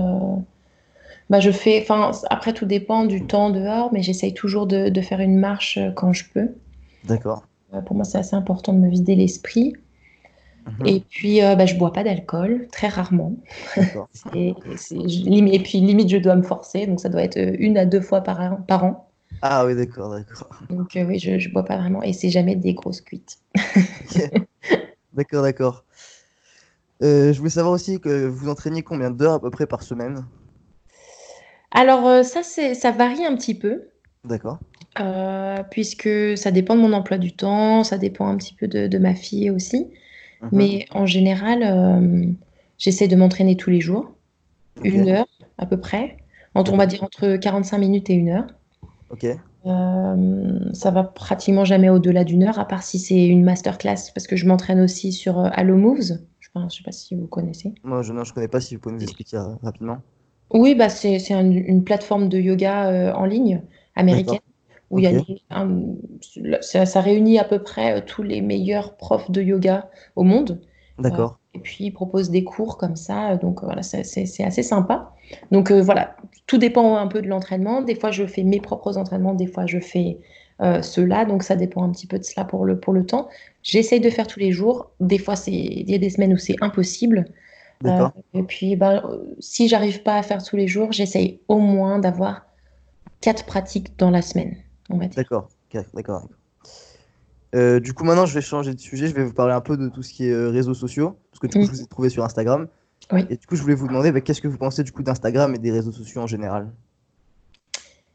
bah, 1.31 1.41
je 1.41 1.51
fais, 1.51 1.81
enfin, 1.83 2.11
après 2.31 2.53
tout 2.55 2.67
dépend 2.67 3.05
du 3.07 3.27
temps 3.27 3.51
dehors, 3.51 3.93
mais 3.93 4.03
j'essaye 4.03 4.35
toujours 4.35 4.67
de, 4.67 4.89
de 4.89 5.01
faire 5.01 5.21
une 5.21 5.39
marche 5.39 5.79
euh, 5.79 5.91
quand 5.93 6.13
je 6.13 6.25
peux. 6.33 6.57
d'accord. 7.03 7.45
Euh, 7.75 7.83
pour 7.83 7.95
moi, 7.95 8.05
c'est 8.07 8.17
assez 8.17 8.35
important 8.37 8.73
de 8.73 8.79
me 8.79 8.89
vider 8.89 9.15
l'esprit. 9.17 9.75
Mhm, 10.67 10.87
Et 10.87 11.01
puis, 11.09 11.43
euh, 11.43 11.55
bah, 11.57 11.67
je 11.67 11.77
bois 11.77 11.93
pas 11.93 12.05
d'alcool, 12.05 12.69
très 12.71 12.89
rarement. 12.89 13.37
Lim- 14.33 15.49
et 15.49 15.61
puis, 15.63 15.81
limite, 15.81 16.09
je 16.11 16.17
dois 16.19 16.37
me 16.37 16.43
forcer, 16.43 16.87
donc 16.87 17.01
ça 17.01 17.09
doit 17.09 17.23
être 17.23 17.37
euh, 17.39 17.57
une 17.59 17.77
à 17.79 17.87
deux 17.87 18.01
fois 18.01 18.21
par 18.23 18.41
an. 18.41 18.57
Par 18.69 18.85
an. 18.85 19.11
Ah 19.43 19.65
oui, 19.67 19.77
d'accord, 19.77 20.11
d'accord. 20.11 20.49
Donc 20.69 20.97
euh, 20.97 21.05
oui, 21.05 21.19
je, 21.19 21.39
je 21.39 21.49
bois 21.51 21.65
pas 21.65 21.77
vraiment, 21.79 22.03
et 22.03 22.13
c'est 22.13 22.29
jamais 22.31 22.57
des 22.57 22.75
grosses 22.75 23.01
cuites. 23.01 23.39
D'accord, 25.13 25.43
d'accord. 25.43 25.85
Je 27.01 27.37
voulais 27.39 27.51
savoir 27.51 27.73
aussi 27.75 28.01
que 28.01 28.27
vous 28.27 28.49
entraîniez 28.49 28.83
combien 28.83 29.11
d'heures 29.13 29.35
à 29.35 29.41
peu 29.41 29.51
près 29.51 29.67
par 29.67 29.83
semaine? 29.85 30.27
Alors 31.75 32.07
euh, 32.07 32.23
ça, 32.23 32.43
c'est, 32.43 32.75
ça 32.75 32.91
varie 32.93 33.25
un 33.25 33.37
petit 33.37 33.55
peu. 33.55 33.89
D'accord. 34.25 34.59
Euh, 35.01 35.63
puisque 35.71 36.09
ça 36.39 36.51
dépend 36.51 36.77
de 36.77 36.81
mon 36.81 36.93
emploi 36.93 37.19
du 37.19 37.33
temps, 37.33 37.83
ça 37.85 37.99
dépend 37.99 38.29
un 38.29 38.37
petit 38.37 38.55
peu 38.55 38.69
de, 38.69 38.87
de 38.87 38.99
ma 38.99 39.15
fille 39.15 39.51
aussi. 39.51 39.89
Mhm, 40.43 40.49
Mais 40.53 40.87
en 40.93 41.05
général, 41.07 41.63
euh, 41.63 42.27
j'essaie 42.79 43.09
de 43.09 43.17
m'entraîner 43.17 43.57
tous 43.57 43.71
les 43.71 43.81
jours, 43.81 44.15
une 44.83 45.09
heure 45.09 45.27
à 45.59 45.67
peu 45.67 45.79
près, 45.79 46.17
entre, 46.55 46.73
on 46.73 46.77
va 46.77 46.87
dire 46.87 47.03
entre 47.03 47.37
45 47.37 47.79
minutes 47.79 48.11
et 48.11 48.15
une 48.15 48.31
heure. 48.31 48.47
Ok, 49.11 49.27
Euh, 49.67 50.59
ça 50.75 50.91
va 50.91 51.05
pratiquement 51.05 51.65
jamais 51.65 51.89
au-delà 51.89 52.23
d'une 52.25 52.43
heure, 52.43 52.59
à 52.59 52.67
part 52.69 52.83
si 52.83 52.99
c'est 52.99 53.27
une 53.27 53.43
masterclass, 53.45 54.11
parce 54.15 54.27
que 54.27 54.37
je 54.37 54.47
m'entraîne 54.47 54.81
aussi 54.81 55.11
sur 55.13 55.39
Allo 55.39 55.77
Moves. 55.77 56.19
Je 56.41 56.49
ne 56.55 56.69
sais 56.69 56.83
pas 56.85 56.93
si 56.93 57.15
vous 57.17 57.27
connaissez. 57.27 57.75
moi 57.83 58.03
je 58.03 58.13
ne 58.13 58.23
connais 58.33 58.47
pas 58.49 58.61
si 58.61 58.75
vous 58.75 58.81
pouvez 58.81 58.95
nous 58.95 59.03
expliquer 59.03 59.39
rapidement. 59.63 59.99
Oui, 60.55 60.75
bah 60.77 60.89
c'est 60.89 61.19
c'est 61.21 61.35
un- 61.35 61.51
une 61.51 61.85
plateforme 61.85 62.29
de 62.31 62.39
yoga 62.39 62.89
euh, 62.91 63.13
en 63.15 63.27
ligne 63.27 63.63
américaine 63.97 64.41
où 64.91 65.01
il 65.01 65.05
y 65.05 65.09
a 65.09 65.15
un- 65.51 65.97
ça, 66.63 66.87
ça 66.87 67.01
réunit 67.03 67.39
à 67.39 67.45
peu 67.45 67.63
près 67.63 67.99
euh, 67.99 68.03
tous 68.07 68.23
les 68.23 68.41
meilleurs 68.43 68.97
profs 68.97 69.31
de 69.31 69.43
yoga 69.43 69.91
au 70.17 70.25
monde. 70.25 70.61
Euh, 70.63 70.63
d'accord. 71.03 71.41
et 71.55 71.61
puis 71.61 71.85
ils 71.87 71.93
proposent 71.93 72.31
des 72.31 72.45
cours 72.45 72.79
comme 72.79 72.97
ça, 72.97 73.33
euh, 73.33 73.39
donc 73.39 73.63
euh, 73.63 73.67
voilà, 73.67 73.83
c'est 73.83 74.05
c'est- 74.05 74.27
c'est 74.27 74.45
assez 74.45 74.63
sympa. 74.65 75.13
Donc 75.53 75.71
euh, 75.73 75.83
voilà, 75.83 76.17
tout 76.47 76.59
dépend 76.59 76.97
un 76.97 77.09
peu 77.09 77.23
de 77.23 77.29
l'entraînement. 77.29 77.83
Des 77.83 77.95
fois, 77.97 78.11
je 78.13 78.27
fais 78.27 78.43
mes 78.45 78.61
propres 78.61 78.97
entraînements, 78.99 79.35
des 79.35 79.47
fois, 79.49 79.67
je 79.67 79.81
fais 79.81 80.21
euh, 80.63 80.83
ceux-là, 80.83 81.25
donc 81.27 81.43
ça 81.45 81.57
dépend 81.57 81.83
un 81.85 81.91
petit 81.93 82.07
peu 82.09 82.19
de 82.19 82.25
cela 82.25 82.45
pour 82.45 82.65
le, 82.65 82.79
pour 82.81 82.93
le 82.93 83.07
temps. 83.07 83.29
J'essaye 83.63 84.01
de 84.01 84.11
faire 84.11 84.27
tous 84.29 84.41
les 84.41 84.53
jours. 84.53 84.91
Des 85.01 85.19
fois, 85.19 85.35
il 85.49 85.91
y 85.91 85.95
a 85.95 85.99
des 85.99 86.11
semaines 86.11 86.33
où 86.35 86.39
c'est 86.39 86.57
impossible. 86.61 87.27
Euh, 87.85 88.09
et 88.33 88.43
puis, 88.43 88.77
ben, 88.77 89.03
si 89.41 89.69
j'arrive 89.69 90.03
pas 90.03 90.17
à 90.17 90.23
faire 90.23 90.43
tous 90.43 90.57
les 90.57 90.69
jours, 90.69 90.93
j'essaye 90.93 91.41
au 91.49 91.59
moins 91.59 91.99
d'avoir 91.99 92.47
quatre 93.21 93.45
pratiques 93.45 93.99
dans 93.99 94.11
la 94.11 94.23
semaine, 94.23 94.57
on 94.91 94.99
va 94.99 95.07
dire. 95.07 95.17
D'accord, 95.17 95.49
d'accord. 95.95 96.29
Euh, 97.55 97.79
du 97.81 97.93
coup, 97.93 98.05
maintenant, 98.05 98.27
je 98.27 98.35
vais 98.35 98.41
changer 98.41 98.75
de 98.75 98.81
sujet. 98.81 99.09
Je 99.09 99.15
vais 99.15 99.25
vous 99.25 99.33
parler 99.33 99.55
un 99.55 99.61
peu 99.61 99.77
de 99.77 99.89
tout 99.89 100.03
ce 100.03 100.13
qui 100.13 100.27
est 100.27 100.35
réseaux 100.35 100.75
sociaux, 100.75 101.17
parce 101.31 101.41
que 101.41 101.47
du 101.47 101.59
coup, 101.59 101.67
je 101.67 101.71
vous 101.71 101.83
ai 101.83 101.87
trouvé 101.87 102.09
sur 102.09 102.25
Instagram. 102.25 102.69
Oui. 103.13 103.27
Et 103.31 103.37
du 103.37 103.47
coup, 103.47 103.57
je 103.57 103.63
voulais 103.63 103.75
vous 103.75 103.87
demander, 103.87 104.13
bah, 104.13 104.21
qu'est-ce 104.21 104.41
que 104.41 104.49
vous 104.49 104.59
pensez 104.59 104.83
du 104.83 104.93
coup 104.93 105.03
d'Instagram 105.03 105.55
et 105.55 105.59
des 105.59 105.71
réseaux 105.71 105.93
sociaux 105.93 106.23
en 106.23 106.27
général? 106.27 106.73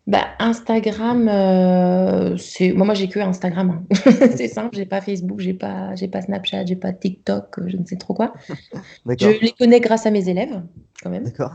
Bah, 0.10 0.26
Instagram, 0.40 1.30
euh, 1.30 2.36
c'est 2.38 2.74
moi, 2.74 2.86
moi 2.86 2.96
j'ai 2.96 3.08
que 3.08 3.20
Instagram. 3.20 3.82
Hein. 3.92 3.96
c'est 4.36 4.50
simple, 4.50 4.76
j'ai 4.76 4.86
pas 4.86 5.00
Facebook, 5.00 5.40
j'ai 5.40 5.54
pas, 5.54 5.96
j'ai 5.96 6.08
pas 6.08 6.22
Snapchat, 6.22 6.66
j'ai 6.66 6.76
pas 6.76 6.92
TikTok, 6.92 7.60
je 7.68 7.78
ne 7.78 7.86
sais 7.86 7.96
trop 7.96 8.14
quoi. 8.14 8.34
je 9.06 9.42
les 9.42 9.52
connais 9.52 9.80
grâce 9.80 10.06
à 10.06 10.12
mes 10.12 10.28
élèves, 10.28 10.62
quand 11.02 11.10
même. 11.10 11.24
D'accord. 11.24 11.54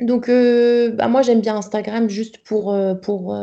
Donc, 0.00 0.30
bah, 0.30 1.08
moi, 1.08 1.22
j'aime 1.22 1.40
bien 1.40 1.56
Instagram 1.56 2.08
juste 2.08 2.38
pour, 2.44 2.76
pour 3.02 3.36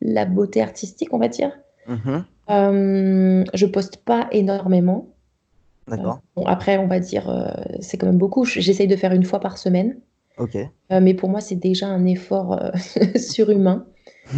la 0.00 0.24
beauté 0.24 0.62
artistique, 0.62 1.12
on 1.12 1.18
va 1.18 1.28
dire. 1.28 1.50
Mmh 1.88 2.20
euh, 2.50 3.44
je 3.54 3.66
poste 3.66 3.98
pas 3.98 4.28
énormément. 4.32 5.08
D'accord. 5.88 6.16
Euh, 6.16 6.40
bon, 6.40 6.46
après, 6.46 6.78
on 6.78 6.86
va 6.86 7.00
dire, 7.00 7.28
euh, 7.28 7.50
c'est 7.80 7.96
quand 7.96 8.06
même 8.06 8.18
beaucoup. 8.18 8.44
J'essaye 8.44 8.86
de 8.86 8.96
faire 8.96 9.12
une 9.12 9.24
fois 9.24 9.40
par 9.40 9.58
semaine. 9.58 9.96
Ok. 10.38 10.56
mais 10.90 11.14
pour 11.14 11.28
moi, 11.28 11.40
c'est 11.40 11.56
déjà 11.56 11.86
un 11.86 12.06
effort 12.06 12.58
surhumain. 13.16 13.86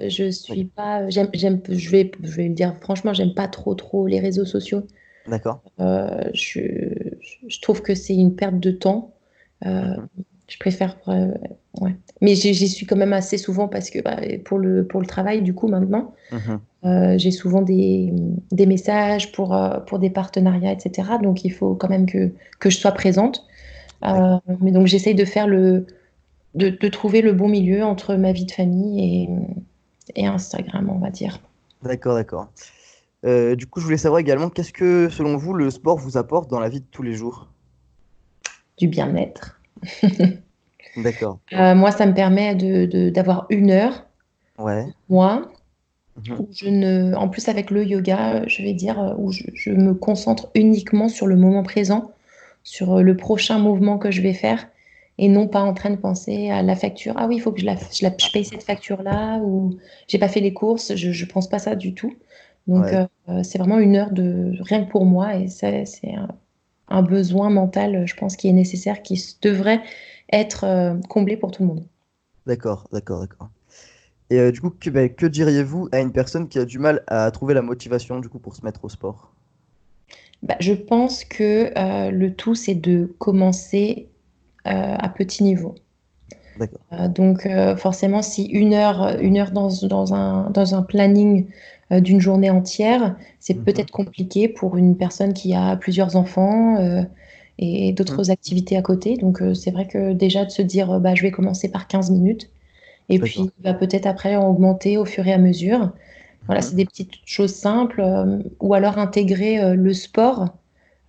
je 0.00 0.30
suis 0.30 0.64
pas. 0.64 1.08
J'aime, 1.08 1.28
j'aime, 1.34 1.60
je 1.68 1.90
vais, 1.90 2.10
je 2.22 2.36
vais 2.36 2.48
me 2.48 2.54
dire 2.54 2.74
franchement, 2.80 3.12
j'aime 3.12 3.34
pas 3.34 3.48
trop, 3.48 3.74
trop 3.74 4.06
les 4.06 4.18
réseaux 4.18 4.44
sociaux. 4.44 4.86
D'accord. 5.28 5.62
je, 5.78 6.60
je, 7.46 7.60
trouve 7.60 7.82
que 7.82 7.94
c'est 7.94 8.14
une 8.14 8.34
perte 8.34 8.58
de 8.58 8.70
temps. 8.70 9.14
Mhm. 9.64 10.08
Je 10.48 10.58
préfère. 10.58 10.96
ouais. 11.06 11.94
Mais 12.20 12.34
j'y 12.34 12.68
suis 12.68 12.86
quand 12.86 12.96
même 12.96 13.12
assez 13.12 13.38
souvent 13.38 13.68
parce 13.68 13.88
que 13.88 14.00
bah, 14.00 14.16
pour, 14.44 14.58
le, 14.58 14.86
pour 14.86 15.00
le 15.00 15.06
travail, 15.06 15.42
du 15.42 15.54
coup, 15.54 15.68
maintenant, 15.68 16.14
mhm. 16.32 16.60
euh, 16.84 17.18
j'ai 17.18 17.30
souvent 17.30 17.62
des, 17.62 18.12
des, 18.52 18.66
messages 18.66 19.32
pour, 19.32 19.54
euh, 19.54 19.80
pour 19.80 19.98
des 19.98 20.10
partenariats, 20.10 20.72
etc. 20.72 21.08
Donc, 21.22 21.44
il 21.44 21.50
faut 21.50 21.74
quand 21.74 21.88
même 21.88 22.06
que, 22.06 22.32
que 22.58 22.68
je 22.68 22.76
sois 22.76 22.92
présente. 22.92 23.46
Euh, 24.04 24.38
mais 24.60 24.72
donc, 24.72 24.86
j'essaye 24.86 25.14
de 25.14 25.24
faire 25.24 25.46
le. 25.46 25.86
De, 26.54 26.68
de, 26.68 26.88
trouver 26.88 27.22
le 27.22 27.32
bon 27.32 27.48
milieu 27.48 27.84
entre 27.84 28.16
ma 28.16 28.32
vie 28.32 28.44
de 28.44 28.50
famille 28.50 29.28
et, 30.16 30.20
et 30.20 30.26
Instagram, 30.26 30.90
on 30.90 30.98
va 30.98 31.10
dire. 31.10 31.38
D'accord, 31.84 32.14
d'accord. 32.16 32.48
du 33.22 33.66
coup, 33.68 33.78
je 33.78 33.84
voulais 33.84 33.96
savoir 33.96 34.18
également, 34.18 34.50
qu'est-ce 34.50 34.72
que, 34.72 35.08
selon 35.10 35.36
vous, 35.36 35.54
le 35.54 35.70
sport 35.70 35.96
vous 35.96 36.16
apporte 36.16 36.50
dans 36.50 36.58
la 36.58 36.68
vie 36.68 36.80
de 36.80 36.86
tous 36.90 37.04
les 37.04 37.12
jours? 37.12 37.46
Du 38.78 38.88
bien-être. 38.88 39.60
D'accord. 40.96 41.38
Euh, 41.52 41.74
moi, 41.74 41.90
ça 41.90 42.06
me 42.06 42.14
permet 42.14 42.54
d'avoir 43.10 43.46
de, 43.48 43.54
une 43.54 43.70
heure. 43.70 44.06
Ouais. 44.58 44.86
Moi, 45.08 45.50
mhm. 46.16 46.40
où 46.40 46.48
je 46.52 46.68
ne, 46.68 47.14
en 47.14 47.28
plus 47.28 47.48
avec 47.48 47.70
le 47.70 47.84
yoga, 47.84 48.46
je 48.46 48.62
vais 48.62 48.74
dire, 48.74 49.00
euh, 49.00 49.14
où 49.16 49.32
je, 49.32 49.70
me 49.70 49.94
concentre 49.94 50.50
uniquement 50.54 51.08
sur 51.08 51.26
le 51.26 51.36
moment 51.36 51.62
présent, 51.62 52.12
sur 52.62 52.94
euh, 52.94 53.02
le 53.02 53.16
prochain 53.16 53.58
mouvement 53.58 53.98
que 53.98 54.10
je 54.10 54.22
vais 54.22 54.34
faire, 54.34 54.68
et 55.18 55.28
non 55.28 55.48
pas 55.48 55.60
en 55.60 55.74
train 55.74 55.90
de 55.90 55.96
penser 55.96 56.50
à 56.50 56.62
la 56.62 56.76
facture. 56.76 57.14
Ah 57.16 57.26
oui, 57.26 57.36
il 57.36 57.40
faut 57.40 57.52
que 57.52 57.60
je, 57.60 57.66
la, 57.66 57.76
je, 57.76 58.02
la, 58.02 58.10
paye 58.10 58.44
cette 58.44 58.62
facture-là, 58.62 59.38
ou 59.38 59.76
j'ai 60.08 60.18
pas 60.18 60.28
fait 60.28 60.40
les 60.40 60.54
courses. 60.54 60.94
Je 60.94 61.08
ne 61.08 61.30
pense 61.30 61.48
pas 61.48 61.58
ça 61.58 61.76
du 61.76 61.94
tout. 61.94 62.14
Donc, 62.66 62.86
c'est 63.42 63.58
vraiment 63.58 63.78
une 63.78 63.96
heure 63.96 64.12
de 64.12 64.52
rien 64.60 64.84
que 64.84 64.90
pour 64.90 65.04
moi, 65.04 65.36
et 65.36 65.48
c'est 65.48 65.84
un, 66.14 66.28
un 66.90 67.02
besoin 67.02 67.50
mental, 67.50 68.06
je 68.06 68.14
pense, 68.14 68.36
qui 68.36 68.48
est 68.48 68.52
nécessaire, 68.52 69.02
qui 69.02 69.38
devrait 69.40 69.80
être 70.32 70.64
euh, 70.64 70.94
comblé 71.08 71.36
pour 71.36 71.50
tout 71.52 71.62
le 71.62 71.68
monde. 71.68 71.84
D'accord, 72.46 72.88
d'accord, 72.92 73.20
d'accord. 73.20 73.50
Et 74.28 74.38
euh, 74.38 74.52
du 74.52 74.60
coup, 74.60 74.70
que, 74.70 74.90
bah, 74.90 75.08
que 75.08 75.26
diriez-vous 75.26 75.88
à 75.92 76.00
une 76.00 76.12
personne 76.12 76.48
qui 76.48 76.58
a 76.58 76.64
du 76.64 76.78
mal 76.78 77.02
à 77.06 77.30
trouver 77.30 77.54
la 77.54 77.62
motivation 77.62 78.20
du 78.20 78.28
coup 78.28 78.38
pour 78.38 78.54
se 78.54 78.64
mettre 78.64 78.84
au 78.84 78.88
sport? 78.88 79.34
Bah, 80.42 80.56
Je 80.60 80.72
pense 80.72 81.24
que 81.24 81.72
euh, 81.76 82.10
le 82.10 82.34
tout, 82.34 82.54
c'est 82.54 82.74
de 82.74 83.14
commencer 83.18 84.08
à 84.64 85.08
petit 85.08 85.42
niveau. 85.42 85.74
donc 87.08 87.48
forcément, 87.78 88.20
si 88.20 88.44
une 88.44 88.74
heure, 88.74 89.18
une 89.20 89.38
heure 89.38 89.52
dans, 89.52 89.70
dans, 89.82 90.12
un, 90.12 90.50
dans 90.50 90.74
un 90.74 90.82
planning 90.82 91.46
d'une 91.90 92.20
journée 92.20 92.50
entière, 92.50 93.16
c'est 93.40 93.56
mhm. 93.56 93.64
peut-être 93.64 93.90
compliqué 93.90 94.48
pour 94.48 94.76
une 94.76 94.96
personne 94.96 95.32
qui 95.32 95.54
a 95.54 95.76
plusieurs 95.76 96.14
enfants 96.14 96.76
et 97.60 97.92
d'autres 97.92 98.28
mmh. 98.28 98.30
activités 98.30 98.76
à 98.76 98.82
côté. 98.82 99.16
Donc 99.16 99.42
euh, 99.42 99.54
c'est 99.54 99.70
vrai 99.70 99.86
que 99.86 100.12
déjà 100.12 100.44
de 100.44 100.50
se 100.50 100.62
dire, 100.62 100.98
bah, 100.98 101.14
je 101.14 101.22
vais 101.22 101.30
commencer 101.30 101.70
par 101.70 101.86
15 101.86 102.10
minutes 102.10 102.50
et 103.08 103.18
puis 103.18 103.50
bah, 103.58 103.74
peut-être 103.74 104.06
après 104.06 104.36
augmenter 104.36 104.96
au 104.96 105.04
fur 105.04 105.26
et 105.26 105.32
à 105.32 105.38
mesure. 105.38 105.92
Voilà, 106.46 106.60
mmh. 106.60 106.64
c'est 106.64 106.76
des 106.76 106.84
petites 106.84 107.12
choses 107.24 107.54
simples. 107.54 108.00
Euh, 108.00 108.38
ou 108.60 108.74
alors 108.74 108.98
intégrer 108.98 109.60
euh, 109.60 109.74
le 109.74 109.92
sport 109.92 110.48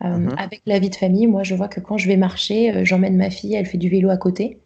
mmh. 0.01 0.29
avec 0.37 0.61
la 0.65 0.79
vie 0.79 0.89
de 0.89 0.95
famille. 0.95 1.27
Moi, 1.27 1.43
je 1.43 1.55
vois 1.55 1.67
que 1.67 1.79
quand 1.79 1.97
je 1.97 2.07
vais 2.07 2.17
marcher, 2.17 2.85
j'emmène 2.85 3.17
ma 3.17 3.29
fille, 3.29 3.55
elle 3.55 3.65
fait 3.65 3.77
du 3.77 3.89
vélo 3.89 4.09
à 4.09 4.17
côté. 4.17 4.59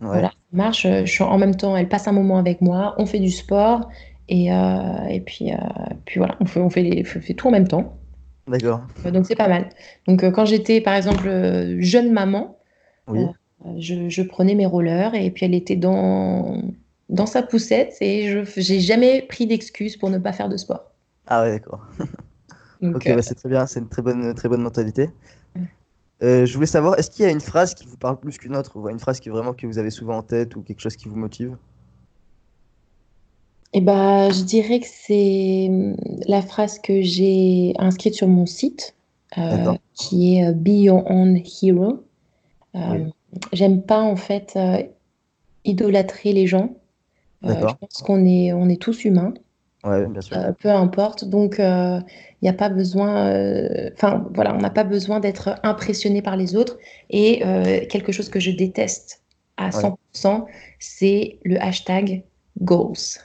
Voilà, 0.00 0.30
marche. 0.52 0.86
Je 0.86 1.10
suis 1.10 1.24
en 1.24 1.38
même 1.38 1.54
temps, 1.54 1.74
elle 1.74 1.88
passe 1.88 2.06
un 2.06 2.12
moment 2.12 2.36
avec 2.36 2.60
moi, 2.60 2.94
on 2.98 3.06
fait 3.06 3.18
du 3.18 3.30
sport. 3.30 3.88
Et, 4.28 4.48
et 4.48 5.20
puis, 5.24 5.52
puis 6.04 6.18
voilà, 6.18 6.36
on 6.40 6.44
fait, 6.44 6.60
on 6.60 6.68
fait, 6.68 7.02
on 7.16 7.20
fait 7.20 7.34
tout 7.34 7.48
en 7.48 7.50
même 7.50 7.66
temps. 7.66 7.96
D'accord. 8.48 8.82
Euh, 9.04 9.10
donc 9.10 9.26
c'est 9.26 9.36
pas 9.36 9.48
mal. 9.48 9.68
Donc 10.06 10.22
euh, 10.22 10.30
quand 10.30 10.44
j'étais 10.44 10.80
par 10.80 10.94
exemple 10.94 11.26
euh, 11.26 11.76
jeune 11.80 12.12
maman, 12.12 12.58
je, 13.78 14.22
prenais 14.22 14.54
mes 14.54 14.66
rollers 14.66 15.14
et 15.14 15.30
puis 15.30 15.46
elle 15.46 15.54
était 15.54 15.76
dans, 15.76 16.62
dans 17.08 17.26
sa 17.26 17.42
poussette 17.42 17.96
et 18.00 18.28
je 18.28 18.60
j'ai 18.60 18.80
jamais 18.80 19.22
pris 19.22 19.46
d'excuses 19.46 19.96
pour 19.96 20.10
ne 20.10 20.18
pas 20.18 20.32
faire 20.32 20.48
de 20.48 20.56
sport. 20.56 20.90
Ah 21.26 21.42
ouais, 21.42 21.50
d'accord. 21.52 21.86
ok, 22.82 23.14
bah, 23.14 23.22
c'est 23.22 23.34
très 23.34 23.48
bien, 23.48 23.66
c'est 23.66 23.80
une 23.80 23.88
très 23.88 24.02
bonne, 24.02 24.34
très 24.34 24.48
bonne 24.48 24.62
mentalité. 24.62 25.10
je 26.20 26.52
voulais 26.54 26.66
savoir, 26.66 26.98
est-ce 26.98 27.10
qu'il 27.10 27.24
y 27.24 27.28
a 27.28 27.32
une 27.32 27.40
phrase 27.40 27.74
qui 27.74 27.86
vous 27.86 27.96
parle 27.96 28.18
plus 28.18 28.38
qu'une 28.38 28.56
autre, 28.56 28.76
ou 28.76 28.88
une 28.88 29.00
phrase 29.00 29.20
qui 29.20 29.28
vraiment 29.28 29.54
que 29.54 29.66
vous 29.66 29.78
avez 29.78 29.90
souvent 29.90 30.18
en 30.18 30.22
tête, 30.22 30.56
ou 30.56 30.62
quelque 30.62 30.80
chose 30.80 30.96
qui 30.96 31.08
vous 31.08 31.16
motive? 31.16 31.56
Eh 33.72 33.80
ben, 33.82 34.30
je 34.30 34.42
dirais 34.42 34.80
que 34.80 34.86
c'est 34.88 35.66
hum, 35.68 35.96
la 36.26 36.40
phrase 36.40 36.78
que 36.78 37.02
j'ai 37.02 37.74
inscrite 37.78 38.14
sur 38.14 38.26
mon 38.26 38.46
site, 38.46 38.94
euh, 39.36 39.74
qui 39.92 40.36
est 40.36 40.46
euh, 40.46 40.52
Be 40.52 40.68
Your 40.68 41.02
Own 41.10 41.38
Hero. 41.62 42.02
Euh, 42.74 43.04
j'aime 43.52 43.82
pas 43.82 44.00
en 44.00 44.16
fait 44.16 44.58
idolâtrer 45.64 46.32
les 46.32 46.46
gens. 46.46 46.74
Je 47.42 47.74
pense 47.80 48.02
qu'on 48.04 48.24
est, 48.24 48.52
on 48.52 48.68
est 48.68 48.80
tous 48.80 49.04
humains. 49.04 49.34
peu 49.82 50.70
importe. 50.70 51.24
Donc, 51.24 51.56
il 51.58 52.04
n'y 52.42 52.48
a 52.48 52.52
pas 52.52 52.68
besoin. 52.68 53.30
Enfin, 53.92 54.26
voilà, 54.34 54.54
on 54.54 54.58
n'a 54.58 54.70
pas 54.70 54.84
besoin 54.84 55.20
d'être 55.20 55.58
impressionné 55.62 56.22
par 56.22 56.36
les 56.36 56.56
autres. 56.56 56.78
Et 57.10 57.40
quelque 57.88 58.12
chose 58.12 58.28
que 58.28 58.40
je 58.40 58.50
déteste 58.50 59.22
à 59.56 59.70
100%, 59.70 60.46
c'est 60.78 61.38
le 61.44 61.60
hashtag 61.62 62.24
goals. 62.60 63.20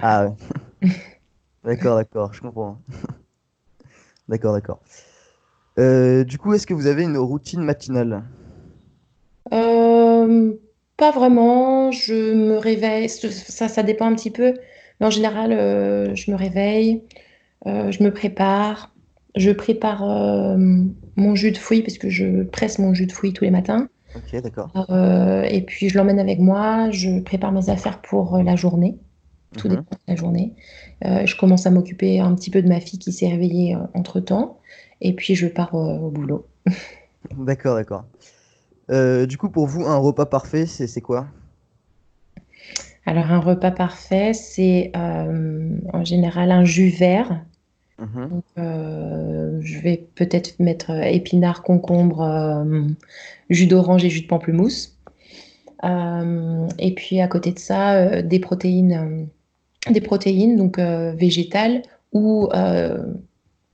Ah 0.00 0.26
ouais. 0.26 0.88
d'accord, 1.64 1.96
d'accord, 1.96 2.32
je 2.32 2.40
comprends. 2.40 2.80
d'accord, 4.28 4.52
d'accord. 4.52 4.80
Euh, 5.78 6.24
du 6.24 6.38
coup, 6.38 6.54
est-ce 6.54 6.66
que 6.66 6.74
vous 6.74 6.86
avez 6.86 7.02
une 7.02 7.16
routine 7.16 7.62
matinale? 7.62 8.24
Euh, 9.52 10.54
Pas 10.96 11.10
vraiment. 11.10 11.90
Je 11.90 12.34
me 12.34 12.56
réveille. 12.56 13.08
Ça, 13.08 13.68
ça 13.68 13.82
dépend 13.82 14.06
un 14.06 14.14
petit 14.14 14.30
peu. 14.30 14.54
Mais 15.00 15.06
en 15.06 15.10
général, 15.10 15.52
euh, 15.52 16.14
je 16.14 16.30
me 16.30 16.36
réveille, 16.36 17.02
je 17.66 18.02
me 18.02 18.10
prépare. 18.10 18.94
Je 19.36 19.50
prépare 19.50 20.04
mon 21.16 21.34
jus 21.34 21.50
de 21.50 21.56
fruits 21.56 21.82
parce 21.82 21.98
que 21.98 22.08
je 22.08 22.44
presse 22.44 22.78
mon 22.78 22.94
jus 22.94 23.06
de 23.06 23.12
fruits 23.12 23.32
tous 23.32 23.44
les 23.44 23.50
matins. 23.50 23.88
Ok, 24.14 24.40
d'accord. 24.40 24.70
et 25.50 25.60
puis 25.62 25.88
je 25.88 25.98
l'emmène 25.98 26.20
avec 26.20 26.38
moi. 26.38 26.90
Je 26.90 27.20
prépare 27.20 27.50
mes 27.50 27.68
affaires 27.68 28.00
pour 28.00 28.38
la 28.38 28.54
journée 28.54 28.96
tout 29.56 29.68
mhm. 29.68 29.76
dépend 29.76 29.90
de 29.90 30.02
la 30.08 30.16
journée. 30.16 30.54
Euh, 31.04 31.26
je 31.26 31.36
commence 31.36 31.66
à 31.66 31.70
m'occuper 31.70 32.20
un 32.20 32.34
petit 32.34 32.50
peu 32.50 32.62
de 32.62 32.68
ma 32.68 32.80
fille 32.80 32.98
qui 32.98 33.12
s'est 33.12 33.28
réveillée 33.28 33.74
euh, 33.74 33.78
entre 33.94 34.20
temps, 34.20 34.58
et 35.00 35.14
puis 35.14 35.34
je 35.34 35.46
pars 35.46 35.74
euh, 35.74 35.98
au 35.98 36.10
boulot. 36.10 36.46
d'accord, 37.38 37.76
d'accord. 37.76 38.04
Du 38.88 39.38
coup, 39.38 39.48
pour 39.48 39.66
vous, 39.66 39.84
un 39.86 39.96
repas 39.96 40.26
parfait, 40.26 40.66
c'est 40.66 41.00
quoi? 41.00 41.26
Alors, 43.06 43.30
un 43.30 43.40
repas 43.40 43.70
parfait, 43.70 44.32
c'est 44.32 44.92
en 44.94 46.04
général 46.04 46.50
un 46.50 46.64
jus 46.64 46.90
vert. 46.90 47.44
Mhm. 47.96 48.42
je 48.56 49.78
vais 49.80 50.04
peut-être 50.16 50.58
mettre 50.58 50.90
épinards, 50.90 51.62
concombre, 51.62 52.64
jus 53.50 53.66
d'orange 53.66 54.04
et 54.04 54.10
jus 54.10 54.22
de 54.22 54.26
pamplemousse. 54.26 54.96
et 55.84 56.94
puis 56.96 57.20
à 57.20 57.28
côté 57.28 57.52
de 57.52 57.58
ça, 57.58 58.22
des 58.22 58.40
protéines 58.40 59.28
des 59.90 60.00
protéines, 60.00 60.56
donc 60.56 60.78
végétales 60.78 61.82
ou, 62.12 62.48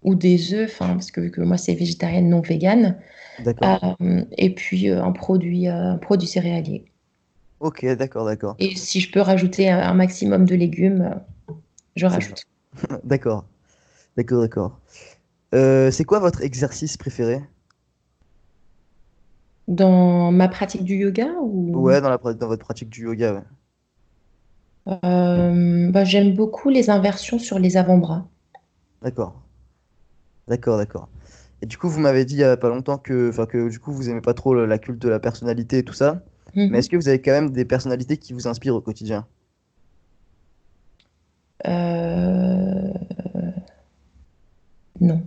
ou 0.02 0.14
des 0.14 0.54
œufs, 0.54 0.78
parce 0.78 1.11
que, 1.11 1.28
que 1.28 1.40
moi 1.40 1.57
c'est 1.57 1.75
végétarienne 1.75 2.28
non 2.28 2.40
végane. 2.40 2.99
et 4.37 4.54
puis 4.54 4.88
un 4.88 5.12
produit, 5.12 5.69
un 5.69 5.99
produit 5.99 6.28
céréalier. 6.28 6.85
Ok, 7.61 7.85
d'accord, 7.97 8.25
d'accord. 8.25 8.57
Et 8.59 8.75
si 8.75 9.00
je 9.00 9.11
peux 9.11 9.21
rajouter 9.21 9.69
un, 9.69 9.92
maximum 9.95 10.47
de 10.47 10.54
légumes, 10.54 11.21
je 11.97 12.07
rajoute. 12.07 12.45
d'accord, 13.04 13.45
d'accord, 14.16 14.40
d'accord. 14.40 14.80
c'est 15.52 16.04
quoi 16.04 16.19
votre 16.21 16.42
exercice 16.42 16.97
préféré? 16.97 17.40
Dans 19.69 20.33
ma 20.33 20.49
pratique 20.49 20.83
du 20.83 20.97
yoga 20.97 21.28
ou... 21.42 21.78
Ouais, 21.78 22.00
dans, 22.00 22.09
la, 22.09 22.16
dans 22.16 22.49
votre 22.49 22.64
pratique 22.64 22.88
du 22.88 23.04
yoga, 23.04 23.35
ouais. 23.35 23.42
Euh, 24.88 25.90
bah, 25.90 26.04
j'aime 26.04 26.35
beaucoup 26.35 26.71
les 26.71 26.90
inversions 26.90 27.38
sur 27.38 27.59
les 27.59 27.76
avant-bras. 27.76 28.26
D'accord. 29.02 29.35
D'accord, 30.49 30.78
d'accord. 30.78 31.09
Et 31.62 31.66
du 31.66 31.76
coup, 31.76 31.88
vous 31.88 32.00
m'avez 32.00 32.25
dit 32.25 32.35
il 32.35 32.38
n'y 32.38 32.44
a 32.44 32.56
pas 32.56 32.68
longtemps 32.68 32.99
que, 32.99 33.30
que 33.47 33.68
du 33.68 33.78
coup, 33.78 33.92
vous 33.92 34.09
aimez 34.09 34.20
pas 34.20 34.35
trop 34.35 34.54
la 34.54 34.78
culte 34.78 35.00
de 35.00 35.09
la 35.09 35.20
personnalité 35.20 35.78
et 35.78 35.82
tout 35.82 35.94
ça. 35.94 36.23
Mais 36.54 36.68
mhm. 36.68 36.75
est-ce 36.75 36.88
que 36.88 36.97
vous 36.97 37.09
avez 37.09 37.20
quand 37.20 37.32
même 37.32 37.50
des 37.50 37.64
personnalités 37.64 38.16
qui 38.16 38.32
vous 38.32 38.49
inspirent 38.49 38.75
au 38.75 38.80
quotidien? 38.80 39.26
Euh... 41.66 42.92
Non. 45.00 45.23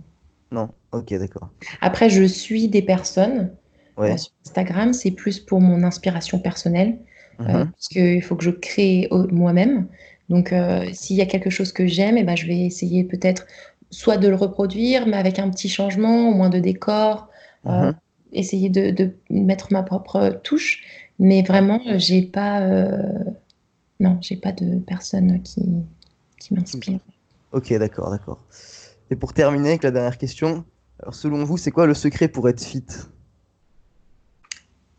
Non, 0.50 0.68
ok, 0.92 1.14
d'accord. 1.14 1.50
Après, 1.80 2.10
je 2.10 2.24
suis 2.24 2.68
des 2.68 2.82
personnes 2.82 3.50
euh, 3.98 4.16
sur 4.16 4.32
Instagram, 4.46 4.92
c'est 4.92 5.10
plus 5.10 5.40
pour 5.40 5.60
mon 5.60 5.82
inspiration 5.82 6.38
personnelle, 6.38 6.98
euh, 7.40 7.44
mhm. 7.44 7.70
parce 7.70 7.88
qu'il 7.88 8.22
faut 8.22 8.36
que 8.36 8.44
je 8.44 8.50
crée 8.50 9.08
moi-même. 9.10 9.86
Donc, 10.28 10.52
euh, 10.52 10.86
s'il 10.92 11.16
y 11.16 11.22
a 11.22 11.26
quelque 11.26 11.50
chose 11.50 11.72
que 11.72 11.86
j'aime, 11.86 12.16
eh 12.16 12.24
ben, 12.24 12.36
je 12.36 12.46
vais 12.46 12.58
essayer 12.60 13.04
peut-être 13.04 13.46
soit 13.90 14.16
de 14.16 14.28
le 14.28 14.34
reproduire, 14.34 15.06
mais 15.06 15.16
avec 15.16 15.38
un 15.38 15.50
petit 15.50 15.68
changement, 15.68 16.28
au 16.30 16.34
moins 16.34 16.50
de 16.50 16.58
décor, 16.58 17.28
mhm. 17.64 17.94
essayer 18.32 18.68
de, 18.68 19.14
mettre 19.30 19.72
ma 19.72 19.82
propre 19.82 20.40
touche. 20.42 20.82
Mais 21.18 21.42
vraiment, 21.42 21.80
j'ai 21.96 22.22
pas, 22.22 22.60
non, 24.00 24.18
j'ai 24.20 24.36
pas 24.36 24.52
de 24.52 24.78
personne 24.80 25.40
qui, 25.42 25.62
qui 26.40 26.54
m'inspire. 26.54 26.98
Ok, 27.52 27.72
d'accord, 27.74 28.10
d'accord. 28.10 28.40
Et 29.10 29.16
pour 29.16 29.32
terminer 29.32 29.70
avec 29.70 29.84
la 29.84 29.92
dernière 29.92 30.18
question, 30.18 30.64
alors 31.00 31.14
selon 31.14 31.44
vous, 31.44 31.56
c'est 31.56 31.70
quoi 31.70 31.86
le 31.86 31.94
secret 31.94 32.28
pour 32.28 32.48
être 32.48 32.62
fit? 32.62 32.84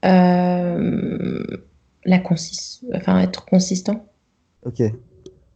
Euh, 0.05 1.43
la 2.05 2.19
consist... 2.19 2.85
enfin, 2.93 3.19
être 3.21 3.45
consistant. 3.45 4.05
Ok, 4.63 4.81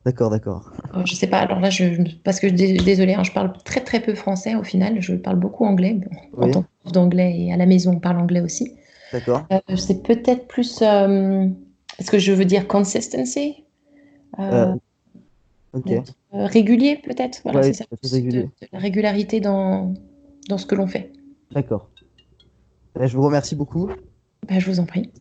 d'accord, 0.06 0.30
d'accord. 0.30 0.72
Euh, 0.96 1.06
je 1.06 1.16
sais 1.16 1.28
pas, 1.28 1.40
alors 1.40 1.60
là, 1.60 1.70
je, 1.70 1.86
parce 2.24 2.40
que 2.40 2.48
désolé, 2.48 3.14
hein, 3.14 3.24
je 3.24 3.32
parle 3.32 3.54
très 3.64 3.82
très 3.82 4.00
peu 4.00 4.16
français 4.16 4.56
au 4.56 4.64
final, 4.64 5.02
je 5.02 5.16
parle 5.16 5.38
beaucoup 5.38 5.66
anglais. 5.66 6.00
En 6.38 6.50
tant 6.50 6.64
que 6.64 6.92
d'anglais 6.92 7.40
et 7.40 7.54
à 7.54 7.58
la 7.58 7.66
maison, 7.66 7.94
on 7.94 8.00
parle 8.00 8.18
anglais 8.18 8.42
aussi. 8.42 8.76
D'accord. 9.12 9.46
Euh, 9.52 9.60
c'est 9.76 10.04
peut-être 10.04 10.48
plus. 10.48 10.82
Est-ce 10.82 12.12
que 12.12 12.20
je 12.20 12.32
veux 12.32 12.46
dire 12.46 12.68
consistency 12.68 13.64
Ok. 15.74 15.92
régulier, 16.32 16.98
peut-être. 16.98 17.42
Voilà, 17.44 17.64
c'est 17.64 17.74
ça. 17.74 17.86
la 18.72 18.80
régularité 18.80 19.40
dans, 19.40 19.94
dans 20.48 20.58
ce 20.58 20.66
que 20.66 20.76
l'on 20.76 20.88
fait. 20.88 21.12
D'accord. 21.52 21.90
Je 23.00 23.16
vous 23.16 23.24
remercie 23.24 23.56
beaucoup. 23.56 23.88
Bah, 24.48 24.60
je 24.60 24.66
vous 24.66 24.80
en 24.80 24.86
prie. 24.86 25.12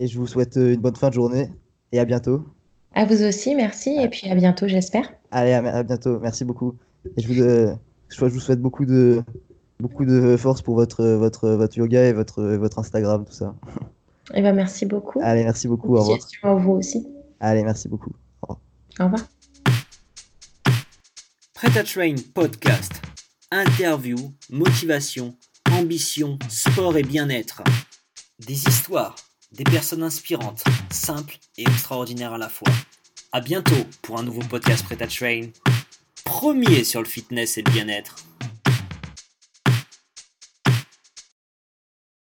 Et 0.00 0.06
je 0.06 0.18
vous 0.18 0.26
souhaite 0.26 0.56
euh, 0.56 0.74
une 0.74 0.80
bonne 0.80 0.96
fin 0.96 1.08
de 1.08 1.14
journée 1.14 1.50
et 1.92 2.00
à 2.00 2.04
bientôt. 2.04 2.44
À 2.94 3.04
vous 3.04 3.22
aussi, 3.22 3.54
merci. 3.54 3.96
Et 4.00 4.08
puis 4.08 4.28
à 4.28 4.34
bientôt, 4.34 4.68
j'espère. 4.68 5.12
Allez, 5.30 5.52
à, 5.52 5.82
bientôt. 5.82 6.18
Merci 6.20 6.44
beaucoup. 6.44 6.76
Et 7.16 7.22
je 7.22 7.28
vous, 7.28 7.40
euh, 7.40 7.74
je 8.10 8.24
vous 8.24 8.40
souhaite 8.40 8.60
beaucoup 8.60 8.84
de, 8.84 9.22
beaucoup 9.80 10.04
de 10.04 10.36
force 10.36 10.62
pour 10.62 10.74
votre, 10.74 11.04
votre, 11.04 11.50
votre 11.50 11.76
yoga 11.76 12.04
et 12.04 12.12
votre, 12.12 12.42
votre 12.42 12.78
Instagram, 12.78 13.24
tout 13.24 13.32
ça. 13.32 13.54
Et 14.32 14.38
eh 14.38 14.42
ben, 14.42 14.54
merci 14.54 14.86
beaucoup. 14.86 15.20
Allez, 15.22 15.44
merci 15.44 15.68
beaucoup. 15.68 15.96
Au 15.96 16.00
revoir. 16.00 16.18
À 16.42 16.54
vous 16.54 16.72
aussi. 16.72 17.06
Allez, 17.40 17.64
merci 17.64 17.88
beaucoup. 17.88 18.12
Au 18.48 19.04
revoir. 19.04 19.22
Prêt 21.54 21.78
à 21.78 21.82
Train 21.82 22.14
Podcast. 22.34 22.92
Interview, 23.50 24.16
motivation, 24.50 25.34
ambition, 25.72 26.38
sport 26.48 26.96
et 26.96 27.02
bien-être. 27.02 27.62
Des 28.46 28.66
histoires, 28.66 29.16
des 29.52 29.64
personnes 29.64 30.02
inspirantes, 30.02 30.64
simples 30.90 31.38
et 31.58 31.62
extraordinaires 31.62 32.32
à 32.32 32.38
la 32.38 32.48
fois. 32.48 32.72
À 33.32 33.40
bientôt 33.40 33.86
pour 34.02 34.18
un 34.18 34.22
nouveau 34.22 34.42
podcast 34.42 34.84
Prêt 34.84 35.02
à 35.02 35.06
Train. 35.06 35.48
Premier 36.24 36.84
sur 36.84 37.00
le 37.00 37.08
fitness 37.08 37.58
et 37.58 37.62
le 37.62 37.70
bien-être. 37.70 38.16